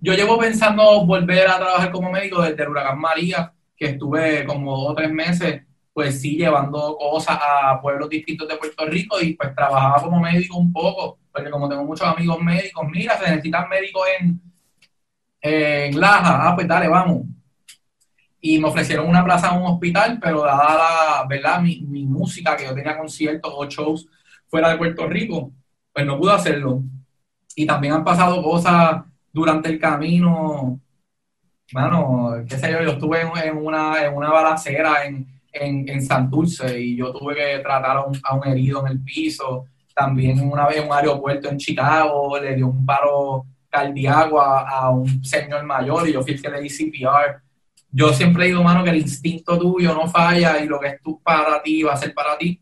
yo 0.00 0.14
llevo 0.14 0.38
pensando 0.38 1.04
volver 1.06 1.48
a 1.48 1.58
trabajar 1.58 1.90
como 1.90 2.10
médico 2.10 2.42
desde 2.42 2.62
el 2.62 2.68
huracán 2.70 2.98
María, 2.98 3.52
que 3.76 3.86
estuve 3.86 4.44
como 4.46 4.76
dos 4.76 4.90
o 4.90 4.94
tres 4.94 5.10
meses, 5.10 5.62
pues 5.92 6.20
sí, 6.20 6.36
llevando 6.36 6.96
cosas 6.98 7.38
a 7.40 7.80
pueblos 7.80 8.08
distintos 8.08 8.48
de 8.48 8.56
Puerto 8.56 8.86
Rico 8.86 9.20
y 9.20 9.34
pues 9.34 9.54
trabajaba 9.54 10.02
como 10.02 10.20
médico 10.20 10.56
un 10.56 10.72
poco, 10.72 11.18
porque 11.32 11.50
como 11.50 11.68
tengo 11.68 11.84
muchos 11.84 12.06
amigos 12.06 12.40
médicos, 12.40 12.86
mira, 12.90 13.18
se 13.18 13.30
necesitan 13.30 13.68
médicos 13.68 14.02
en, 14.20 14.40
en 15.40 16.00
Laja, 16.00 16.48
ah, 16.48 16.54
pues 16.54 16.66
dale, 16.68 16.88
vamos 16.88 17.22
y 18.40 18.58
me 18.58 18.68
ofrecieron 18.68 19.08
una 19.08 19.24
plaza 19.24 19.50
en 19.50 19.60
un 19.60 19.66
hospital, 19.72 20.18
pero 20.20 20.42
dada 20.42 20.74
la, 20.74 21.26
¿verdad? 21.28 21.60
Mi, 21.60 21.80
mi, 21.82 22.06
música, 22.06 22.56
que 22.56 22.64
yo 22.64 22.74
tenía 22.74 22.96
conciertos 22.96 23.52
o 23.54 23.66
shows 23.66 24.08
fuera 24.48 24.70
de 24.70 24.78
Puerto 24.78 25.06
Rico, 25.06 25.52
pues 25.92 26.06
no 26.06 26.18
pude 26.18 26.32
hacerlo. 26.32 26.82
Y 27.54 27.66
también 27.66 27.94
han 27.94 28.04
pasado 28.04 28.42
cosas 28.42 29.02
durante 29.32 29.68
el 29.68 29.78
camino, 29.78 30.80
bueno, 31.72 32.44
qué 32.48 32.58
sé 32.58 32.72
yo, 32.72 32.82
yo 32.82 32.90
estuve 32.92 33.20
en, 33.20 33.56
una, 33.56 34.04
en 34.04 34.14
una 34.14 34.30
balacera 34.30 35.04
en, 35.04 35.26
en, 35.52 35.88
en, 35.88 36.02
Santurce 36.02 36.80
y 36.80 36.96
yo 36.96 37.12
tuve 37.12 37.34
que 37.34 37.58
tratar 37.60 37.98
a 37.98 38.04
un, 38.04 38.18
a 38.22 38.34
un 38.34 38.46
herido 38.46 38.84
en 38.86 38.92
el 38.92 39.00
piso. 39.02 39.66
También 39.94 40.40
una 40.40 40.66
vez 40.66 40.78
en 40.78 40.86
un 40.86 40.92
aeropuerto 40.92 41.48
en 41.48 41.58
Chicago 41.58 42.38
le 42.38 42.56
dio 42.56 42.68
un 42.68 42.84
paro 42.84 43.44
cardíaco 43.68 44.40
a, 44.40 44.68
a 44.68 44.90
un 44.90 45.24
señor 45.24 45.64
mayor 45.64 46.08
y 46.08 46.12
yo 46.12 46.22
fui 46.22 46.32
el 46.32 46.42
que 46.42 46.50
le 46.50 46.60
di 46.60 46.68
CPR 46.68 47.40
yo 47.92 48.12
siempre 48.12 48.46
digo, 48.46 48.62
mano, 48.62 48.84
que 48.84 48.90
el 48.90 48.98
instinto 48.98 49.58
tuyo 49.58 49.94
no 49.94 50.08
falla 50.08 50.62
y 50.62 50.66
lo 50.66 50.78
que 50.78 50.88
es 50.88 51.02
tú 51.02 51.20
para 51.22 51.60
ti 51.62 51.82
va 51.82 51.94
a 51.94 51.96
ser 51.96 52.14
para 52.14 52.38
ti. 52.38 52.60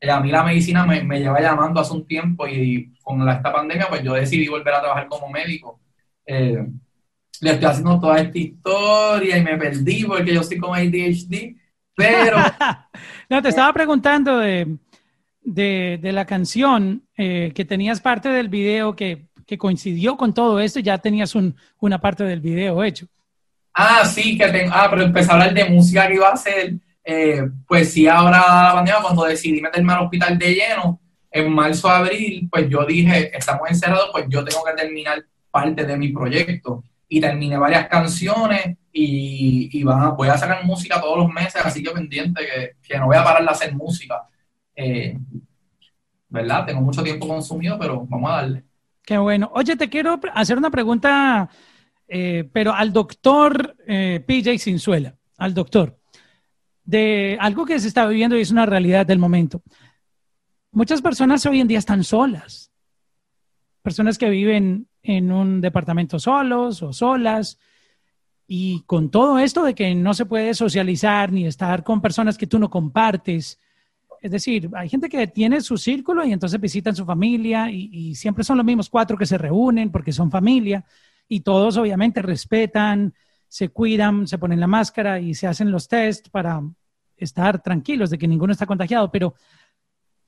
Eh, 0.00 0.10
a 0.10 0.18
mí 0.18 0.30
la 0.30 0.42
medicina 0.42 0.86
me, 0.86 1.18
lleva 1.18 1.40
llamando 1.40 1.80
hace 1.80 1.92
un 1.92 2.06
tiempo 2.06 2.48
y 2.48 2.92
con 3.02 3.24
la, 3.24 3.34
esta 3.34 3.52
pandemia, 3.52 3.88
pues 3.88 4.02
yo 4.02 4.14
decidí 4.14 4.48
volver 4.48 4.74
a 4.74 4.80
trabajar 4.80 5.08
como 5.08 5.28
médico. 5.28 5.78
Eh, 6.24 6.66
le 7.40 7.50
estoy 7.50 7.68
haciendo 7.68 8.00
toda 8.00 8.18
esta 8.18 8.38
historia 8.38 9.36
y 9.36 9.42
me 9.42 9.58
perdí 9.58 10.04
porque 10.04 10.34
yo 10.34 10.40
estoy 10.40 10.58
con 10.58 10.74
ADHD, 10.74 11.56
pero... 11.94 12.38
no, 13.28 13.42
te 13.42 13.48
estaba 13.48 13.72
preguntando 13.72 14.38
de, 14.38 14.78
de, 15.42 16.12
la 16.12 16.24
canción 16.24 17.02
eh, 17.16 17.52
que 17.54 17.64
tenías 17.64 18.00
parte 18.00 18.28
del 18.28 18.48
video 18.48 18.94
que, 18.94 19.26
que, 19.46 19.58
coincidió 19.58 20.16
con 20.16 20.32
todo 20.32 20.60
esto 20.60 20.80
y 20.80 20.82
ya 20.82 20.98
tenías 20.98 21.34
un, 21.34 21.56
una 21.78 22.00
parte 22.00 22.24
del 22.24 22.40
video 22.40 22.82
hecho. 22.84 23.06
Ah, 23.74 24.04
sí, 24.04 24.36
que 24.36 24.48
tengo, 24.48 24.72
ah, 24.74 24.88
pero 24.90 25.02
empecé 25.02 25.30
a 25.30 25.34
hablar 25.34 25.54
de 25.54 25.64
música 25.66 26.06
que 26.08 26.14
iba 26.14 26.28
a 26.28 26.32
hacer. 26.32 26.74
Eh, 27.04 27.42
pues 27.66 27.92
sí, 27.92 28.06
ahora 28.06 28.38
la 28.38 28.72
pandemia, 28.74 29.02
cuando 29.02 29.24
decidí 29.24 29.60
meterme 29.60 29.92
al 29.92 30.04
hospital 30.04 30.38
de 30.38 30.54
lleno, 30.54 31.00
en 31.30 31.52
marzo, 31.52 31.88
abril, 31.88 32.48
pues 32.50 32.68
yo 32.68 32.84
dije, 32.84 33.36
estamos 33.36 33.68
encerrados, 33.68 34.10
pues 34.12 34.26
yo 34.28 34.44
tengo 34.44 34.64
que 34.64 34.72
terminar 34.72 35.24
parte 35.50 35.84
de 35.84 35.96
mi 35.96 36.08
proyecto. 36.08 36.84
Y 37.08 37.20
terminé 37.20 37.56
varias 37.56 37.88
canciones 37.88 38.76
y, 38.92 39.68
y 39.72 39.82
voy 39.82 40.28
a 40.28 40.38
sacar 40.38 40.64
música 40.64 41.00
todos 41.00 41.18
los 41.18 41.28
meses, 41.32 41.60
así 41.64 41.82
que 41.82 41.90
pendiente 41.90 42.40
que, 42.44 42.76
que 42.82 42.98
no 42.98 43.06
voy 43.06 43.16
a 43.16 43.24
parar 43.24 43.42
de 43.42 43.50
hacer 43.50 43.74
música. 43.74 44.28
Eh, 44.76 45.16
¿verdad? 46.30 46.64
Tengo 46.66 46.80
mucho 46.80 47.02
tiempo 47.02 47.28
consumido, 47.28 47.78
pero 47.78 48.06
vamos 48.08 48.30
a 48.30 48.36
darle. 48.36 48.64
Qué 49.04 49.18
bueno. 49.18 49.50
Oye, 49.54 49.76
te 49.76 49.88
quiero 49.88 50.20
hacer 50.32 50.56
una 50.56 50.70
pregunta, 50.70 51.50
eh, 52.08 52.48
pero 52.52 52.72
al 52.72 52.92
doctor 52.92 53.76
eh, 53.86 54.24
PJ 54.26 54.58
Sinzuela, 54.58 55.16
al 55.36 55.52
doctor, 55.52 55.98
de 56.90 57.38
algo 57.40 57.64
que 57.64 57.78
se 57.78 57.86
está 57.86 58.04
viviendo 58.06 58.36
y 58.36 58.40
es 58.40 58.50
una 58.50 58.66
realidad 58.66 59.06
del 59.06 59.20
momento. 59.20 59.62
Muchas 60.72 61.00
personas 61.00 61.46
hoy 61.46 61.60
en 61.60 61.68
día 61.68 61.78
están 61.78 62.02
solas. 62.02 62.72
Personas 63.80 64.18
que 64.18 64.28
viven 64.28 64.88
en 65.00 65.30
un 65.30 65.60
departamento 65.60 66.18
solos 66.18 66.82
o 66.82 66.92
solas. 66.92 67.58
Y 68.48 68.82
con 68.86 69.08
todo 69.08 69.38
esto 69.38 69.62
de 69.62 69.74
que 69.74 69.94
no 69.94 70.14
se 70.14 70.26
puede 70.26 70.52
socializar 70.52 71.30
ni 71.30 71.46
estar 71.46 71.84
con 71.84 72.00
personas 72.00 72.36
que 72.36 72.48
tú 72.48 72.58
no 72.58 72.68
compartes, 72.68 73.60
es 74.20 74.30
decir, 74.32 74.68
hay 74.74 74.88
gente 74.88 75.08
que 75.08 75.28
tiene 75.28 75.60
su 75.60 75.78
círculo 75.78 76.24
y 76.24 76.32
entonces 76.32 76.60
visitan 76.60 76.96
su 76.96 77.06
familia 77.06 77.70
y, 77.70 78.16
siempre 78.16 78.42
son 78.42 78.56
los 78.56 78.66
mismos 78.66 78.90
cuatro 78.90 79.16
que 79.16 79.26
se 79.26 79.38
reúnen 79.38 79.92
porque 79.92 80.12
son 80.12 80.28
familia 80.28 80.84
y 81.28 81.40
todos 81.40 81.76
obviamente 81.76 82.20
respetan, 82.20 83.14
se 83.46 83.68
cuidan, 83.68 84.26
se 84.26 84.38
ponen 84.38 84.58
la 84.58 84.66
máscara 84.66 85.20
y 85.20 85.34
se 85.34 85.46
hacen 85.46 85.70
los 85.70 85.86
test 85.86 86.28
para 86.30 86.60
estar 87.20 87.62
tranquilos 87.62 88.10
de 88.10 88.18
que 88.18 88.28
ninguno 88.28 88.52
está 88.52 88.66
contagiado. 88.66 89.10
Pero 89.10 89.34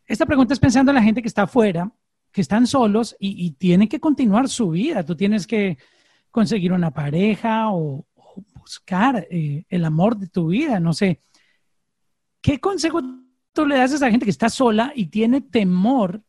esta 0.07 0.27
pregunta 0.27 0.55
es 0.55 0.61
pensando 0.61 0.91
en 0.91 0.97
la 0.97 1.03
gente 1.03 1.23
que 1.23 1.29
está 1.29 1.43
afuera, 1.43 1.91
que 2.31 2.41
están 2.41 2.67
solos 2.67 3.17
y, 3.19 3.51
tienen 3.53 3.89
que 3.89 4.01
continuar 4.01 4.49
su 4.49 4.71
vida. 4.71 5.05
Tú 5.05 5.17
tienes 5.17 5.47
que 5.47 5.79
conseguir 6.31 6.73
una 6.73 6.91
pareja 6.91 7.73
o, 7.73 8.07
buscar 8.55 9.27
eh, 9.29 9.65
el 9.69 9.85
amor 9.85 10.17
de 10.17 10.29
tu 10.29 10.49
vida. 10.49 10.79
No 10.79 10.93
sé. 10.93 11.21
¿Qué 12.41 12.61
consejo 12.61 13.01
tú 13.53 13.67
le 13.67 13.77
das 13.77 13.93
a 13.93 13.97
esa 13.97 14.11
gente 14.11 14.25
que 14.25 14.31
está 14.31 14.49
sola 14.49 14.93
y 14.95 15.07
tiene 15.07 15.41
temor 15.41 16.23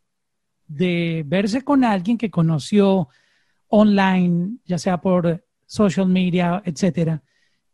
de 0.68 1.24
verse 1.26 1.62
con 1.62 1.84
alguien 1.84 2.18
que 2.18 2.32
conoció 2.32 3.08
online, 3.68 4.58
ya 4.66 4.78
sea 4.78 5.00
por 5.00 5.46
social 5.66 6.08
media, 6.08 6.62
etcétera, 6.66 7.24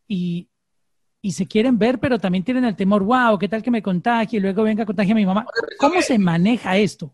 y, 0.07 0.49
se 1.21 1.45
quieren 1.47 1.77
ver, 1.77 1.99
pero 1.99 2.17
también 2.17 2.43
tienen 2.43 2.65
el 2.65 2.75
temor, 2.75 3.03
wow, 3.03 3.37
¿qué 3.37 3.47
tal 3.49 3.61
que 3.61 3.71
me 3.71 3.81
contagie 3.81 4.37
y 4.37 4.41
luego 4.41 4.63
venga 4.63 4.83
a 4.83 4.85
contagiar 4.85 5.17
a 5.17 5.19
mi 5.19 5.25
mamá? 5.25 5.45
¿Cómo 5.77 6.01
se 6.01 6.17
maneja 6.17 6.77
esto? 6.77 7.13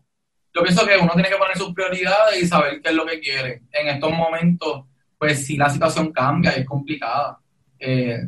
Yo 0.54 0.62
pienso 0.62 0.86
que 0.86 0.96
uno 0.96 1.12
tiene 1.12 1.28
que 1.28 1.36
poner 1.36 1.56
sus 1.56 1.74
prioridades 1.74 2.42
y 2.42 2.46
saber 2.46 2.80
qué 2.80 2.90
es 2.90 2.94
lo 2.94 3.04
que 3.04 3.20
quiere. 3.20 3.62
En 3.72 3.88
estos 3.88 4.10
momentos, 4.12 4.84
pues 5.18 5.44
si 5.44 5.56
la 5.56 5.68
situación 5.68 6.12
cambia, 6.12 6.52
es 6.52 6.64
complicada. 6.64 7.38
Eh, 7.78 8.20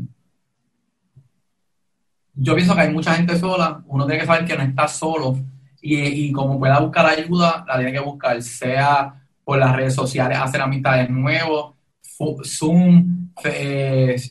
yo 2.34 2.54
pienso 2.54 2.74
que 2.74 2.82
hay 2.82 2.92
mucha 2.92 3.14
gente 3.14 3.38
sola, 3.38 3.82
uno 3.86 4.06
tiene 4.06 4.20
que 4.20 4.26
saber 4.26 4.44
que 4.44 4.56
no 4.56 4.62
está 4.62 4.86
solo 4.86 5.38
y, 5.80 6.32
como 6.32 6.58
pueda 6.58 6.80
buscar 6.80 7.06
ayuda, 7.06 7.64
la 7.66 7.76
tiene 7.76 7.92
que 7.92 8.00
buscar, 8.00 8.42
sea 8.42 9.14
por 9.44 9.58
las 9.58 9.74
redes 9.74 9.94
sociales, 9.94 10.38
hacer 10.38 10.60
amistades 10.60 11.08
nuevos, 11.08 11.74
Zoom, 12.44 13.30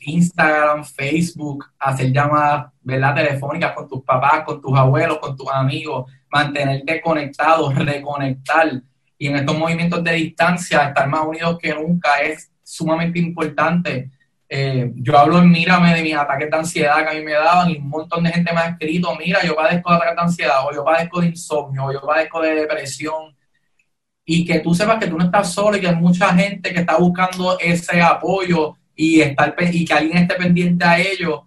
Instagram, 0.02 0.84
Facebook, 0.84 1.64
hacer 1.78 2.12
llamadas 2.12 2.72
¿verdad? 2.82 3.14
telefónicas 3.14 3.72
con 3.72 3.88
tus 3.88 4.02
papás, 4.02 4.44
con 4.44 4.60
tus 4.60 4.76
abuelos, 4.76 5.18
con 5.18 5.36
tus 5.36 5.50
amigos, 5.50 6.10
mantenerte 6.30 7.00
conectado, 7.00 7.72
reconectar. 7.72 8.82
Y 9.16 9.28
en 9.28 9.36
estos 9.36 9.58
movimientos 9.58 10.04
de 10.04 10.12
distancia, 10.12 10.88
estar 10.88 11.08
más 11.08 11.26
unidos 11.26 11.58
que 11.58 11.74
nunca 11.74 12.20
es 12.20 12.50
sumamente 12.62 13.18
importante 13.18 14.10
eh, 14.50 14.92
yo 14.94 15.18
hablo 15.18 15.38
en 15.38 15.50
Mírame 15.50 15.94
de 15.94 16.02
mis 16.02 16.14
ataques 16.14 16.50
de 16.50 16.56
ansiedad 16.56 17.02
que 17.02 17.10
a 17.10 17.12
mí 17.12 17.22
me 17.22 17.32
daban 17.32 17.70
y 17.70 17.76
un 17.76 17.88
montón 17.88 18.24
de 18.24 18.30
gente 18.30 18.52
me 18.52 18.60
ha 18.60 18.68
escrito, 18.68 19.14
mira, 19.16 19.44
yo 19.44 19.54
padezco 19.54 19.90
de 19.90 19.96
ataques 19.96 20.16
de 20.16 20.22
ansiedad, 20.22 20.66
o 20.66 20.74
yo 20.74 20.84
padezco 20.84 21.20
de 21.20 21.26
insomnio, 21.26 21.84
o 21.84 21.92
yo 21.92 22.00
padezco 22.00 22.40
de 22.40 22.54
depresión. 22.54 23.36
Y 24.30 24.44
que 24.44 24.60
tú 24.60 24.74
sepas 24.74 24.98
que 24.98 25.06
tú 25.06 25.16
no 25.16 25.24
estás 25.24 25.52
solo 25.52 25.76
y 25.76 25.80
que 25.80 25.88
hay 25.88 25.96
mucha 25.96 26.34
gente 26.34 26.72
que 26.72 26.80
está 26.80 26.98
buscando 26.98 27.58
ese 27.58 28.02
apoyo 28.02 28.76
y, 28.94 29.22
estar, 29.22 29.54
y 29.72 29.84
que 29.86 29.94
alguien 29.94 30.18
esté 30.18 30.34
pendiente 30.34 30.84
a 30.84 30.98
ello. 30.98 31.46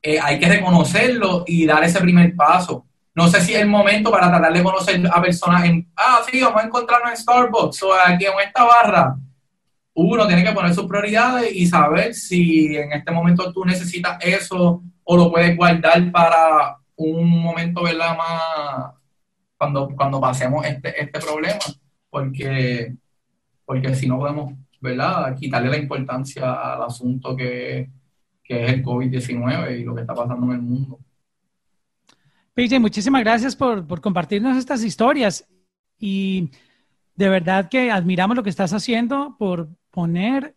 Eh, 0.00 0.18
hay 0.18 0.38
que 0.38 0.48
reconocerlo 0.48 1.44
y 1.46 1.66
dar 1.66 1.84
ese 1.84 2.00
primer 2.00 2.34
paso. 2.34 2.86
No 3.14 3.28
sé 3.28 3.42
si 3.42 3.52
es 3.52 3.60
el 3.60 3.68
momento 3.68 4.10
para 4.10 4.30
tratar 4.30 4.52
de 4.52 4.62
conocer 4.62 5.02
a 5.12 5.20
personas 5.20 5.64
en, 5.64 5.92
ah, 5.96 6.20
sí, 6.30 6.40
vamos 6.40 6.62
a 6.62 6.66
encontrarnos 6.66 7.10
en 7.10 7.16
Starbucks 7.18 7.82
o 7.82 7.92
aquí 7.92 8.24
en 8.24 8.32
esta 8.42 8.64
barra 8.64 9.16
uno 9.94 10.26
tiene 10.26 10.44
que 10.44 10.52
poner 10.52 10.74
sus 10.74 10.86
prioridades 10.86 11.54
y 11.54 11.66
saber 11.66 12.14
si 12.14 12.76
en 12.76 12.92
este 12.92 13.12
momento 13.12 13.52
tú 13.52 13.64
necesitas 13.64 14.18
eso 14.22 14.82
o 15.04 15.16
lo 15.16 15.30
puedes 15.30 15.56
guardar 15.56 16.10
para 16.10 16.78
un 16.96 17.28
momento, 17.28 17.82
¿verdad? 17.82 18.16
Más 18.16 18.94
cuando, 19.58 19.88
cuando 19.94 20.20
pasemos 20.20 20.64
este, 20.64 21.00
este 21.00 21.20
problema, 21.20 21.58
porque, 22.12 22.94
porque 23.64 23.94
si 23.94 24.06
no 24.06 24.18
podemos, 24.18 24.52
¿verdad? 24.82 25.34
Quitarle 25.34 25.70
la 25.70 25.78
importancia 25.78 26.74
al 26.74 26.82
asunto 26.82 27.34
que, 27.34 27.90
que 28.44 28.66
es 28.66 28.72
el 28.74 28.84
COVID-19 28.84 29.80
y 29.80 29.84
lo 29.84 29.94
que 29.94 30.02
está 30.02 30.14
pasando 30.14 30.44
en 30.48 30.52
el 30.52 30.60
mundo. 30.60 31.00
PJ, 32.52 32.78
muchísimas 32.78 33.22
gracias 33.22 33.56
por, 33.56 33.86
por 33.86 34.02
compartirnos 34.02 34.58
estas 34.58 34.84
historias 34.84 35.48
y 35.98 36.50
de 37.14 37.30
verdad 37.30 37.70
que 37.70 37.90
admiramos 37.90 38.36
lo 38.36 38.42
que 38.42 38.50
estás 38.50 38.74
haciendo 38.74 39.34
por 39.38 39.70
poner 39.90 40.54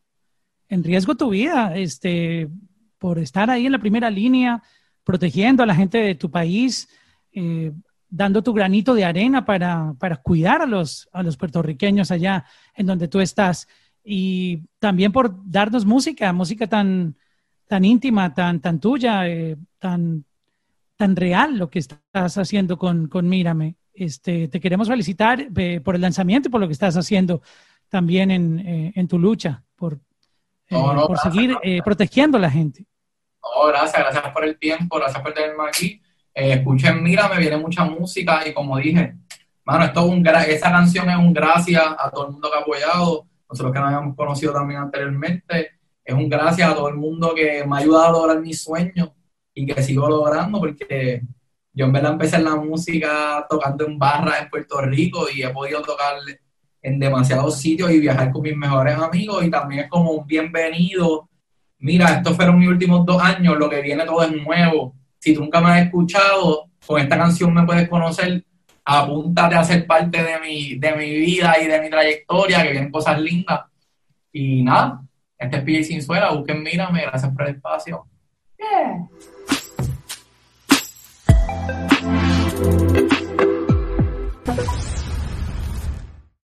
en 0.68 0.84
riesgo 0.84 1.15
tu 1.15 1.30
vida, 1.30 1.74
este, 1.78 2.50
por 2.98 3.18
estar 3.18 3.50
ahí 3.50 3.65
en 3.65 3.72
la 3.72 3.80
primera 3.80 4.10
línea, 4.10 4.62
protegiendo 5.06 5.63
a 5.63 5.65
la 5.65 5.76
gente 5.76 6.00
de 6.00 6.15
tu 6.15 6.30
país, 6.30 6.89
eh, 7.32 7.72
dando 8.15 8.41
tu 8.41 8.54
granito 8.54 8.93
de 8.93 9.04
arena 9.04 9.43
para, 9.43 9.93
para 9.99 10.15
cuidar 10.15 10.62
a 10.62 10.65
los, 10.65 11.10
a 11.12 11.21
los 11.21 11.36
puertorriqueños 11.36 12.12
allá 12.12 12.45
en 12.73 12.86
donde 12.86 13.10
tú 13.10 13.19
estás. 13.19 13.67
Y 14.04 14.62
también 14.80 15.12
por 15.12 15.36
darnos 15.43 15.86
música, 15.86 16.32
música 16.32 16.67
tan, 16.67 17.17
tan 17.67 17.84
íntima, 17.84 18.34
tan, 18.34 18.62
tan 18.62 18.80
tuya, 18.80 19.28
eh, 19.28 19.58
tan, 19.80 20.23
tan 20.95 21.15
real 21.15 21.58
lo 21.58 21.69
que 21.69 21.80
estás 21.80 22.38
haciendo 22.38 22.78
con, 22.78 23.08
con 23.08 23.28
Mírame. 23.28 23.75
Este, 23.93 24.47
te 24.47 24.60
queremos 24.62 24.88
felicitar 24.88 25.47
eh, 25.58 25.82
por 25.82 25.95
el 25.95 26.01
lanzamiento 26.01 26.47
y 26.47 26.51
por 26.51 26.62
lo 26.62 26.67
que 26.67 26.73
estás 26.73 26.95
haciendo 26.95 27.41
también 27.89 28.32
en, 28.32 28.60
eh, 28.60 28.93
en 28.95 29.08
tu 29.10 29.19
lucha 29.19 29.63
por, 29.75 29.99
por 30.69 31.17
seguir 31.19 31.58
protegiendo 31.84 32.38
a 32.38 32.41
la 32.41 32.49
gente. 32.49 32.86
No, 33.41 33.67
gracias, 33.67 34.01
gracias 34.01 34.34
por 34.34 34.45
el 34.45 34.58
tiempo, 34.58 34.97
gracias 34.97 35.21
por 35.21 35.34
tenerme 35.34 35.63
aquí. 35.67 36.01
Escuchen, 36.36 37.02
mira, 37.02 37.30
me 37.30 37.39
viene 37.39 37.58
mucha 37.58 37.86
música 37.86 38.45
y 38.48 38.54
como 38.54 38.78
dije, 38.78 39.15
mano, 39.63 39.86
esto 39.86 40.02
es 40.02 40.12
un 40.12 40.28
esa 40.28 40.69
canción 40.69 41.10
es 41.10 41.17
un 41.17 41.34
gracias 41.34 41.84
a 41.98 42.12
todo 42.12 42.28
el 42.28 42.34
mundo 42.34 42.50
que 42.52 42.58
ha 42.58 42.62
apoyado, 42.62 43.26
nosotros 43.50 43.74
que 43.74 43.80
nos 43.80 43.88
habíamos 43.88 44.15
conocido 44.15 44.54
también 44.54 44.82
anteriormente, 44.82 45.71
es 46.04 46.13
un 46.13 46.30
gracias 46.30 46.69
a 46.69 46.76
todo 46.76 46.89
el 46.89 46.95
mundo 46.95 47.34
que 47.34 47.65
me 47.65 47.76
ha 47.76 47.80
ayudado 47.80 48.06
a 48.06 48.12
lograr 48.12 48.41
mis 48.41 48.62
sueños 48.62 49.10
y 49.54 49.65
que 49.65 49.82
sigo 49.82 50.08
logrando 50.10 50.60
porque 50.60 51.21
yo 51.74 51.86
en 51.86 51.91
verdad 51.91 52.13
empecé 52.13 52.36
en 52.36 52.43
la 52.43 52.56
música 52.56 53.45
tocando 53.50 53.86
en 53.86 53.98
barras 53.98 54.41
en 54.41 54.50
Puerto 54.50 54.82
Rico 54.82 55.28
y 55.34 55.41
he 55.41 55.50
podido 55.50 55.82
tocar 55.82 56.15
en 56.82 57.00
demasiados 57.00 57.60
sitios 57.60 57.91
y 57.91 58.00
viajar 58.00 58.32
con 58.32 58.43
mis 58.43 58.56
mejores 58.56 58.95
amigos 58.95 59.43
y 59.43 59.50
también 59.50 59.86
es 59.86 59.89
como 59.89 60.12
un 60.12 60.28
bienvenido. 60.28 61.28
Mira, 61.80 62.15
estos 62.15 62.36
fueron 62.36 62.60
mis 62.60 62.69
últimos 62.69 63.06
dos 63.06 63.21
años, 63.21 63.58
lo 63.58 63.69
que 63.69 63.82
viene 63.82 64.06
todo 64.06 64.24
es 64.24 64.32
nuevo 64.32 64.95
si 65.26 65.34
tú 65.34 65.42
nunca 65.42 65.60
me 65.60 65.72
has 65.72 65.86
escuchado, 65.88 66.70
con 66.86 67.02
esta 67.02 67.18
canción 67.18 67.52
me 67.52 67.66
puedes 67.66 67.90
conocer, 67.90 68.46
apúntate 68.86 69.56
a 69.56 69.64
ser 69.64 69.88
parte 69.88 70.22
de 70.22 70.40
mi, 70.40 70.76
de 70.76 70.96
mi 70.96 71.16
vida 71.16 71.56
y 71.60 71.66
de 71.66 71.82
mi 71.82 71.90
trayectoria, 71.90 72.62
que 72.62 72.70
vienen 72.70 72.92
cosas 72.92 73.20
lindas. 73.20 73.62
Y 74.32 74.62
nada, 74.62 75.02
este 75.36 75.58
es 75.58 75.64
PJ 75.64 75.84
Sinzuela, 75.86 76.32
busquen 76.32 76.62
Mírame, 76.62 77.02
gracias 77.02 77.34
por 77.34 77.50
el 77.50 77.56
espacio. 77.56 78.06
Yeah. 78.60 79.10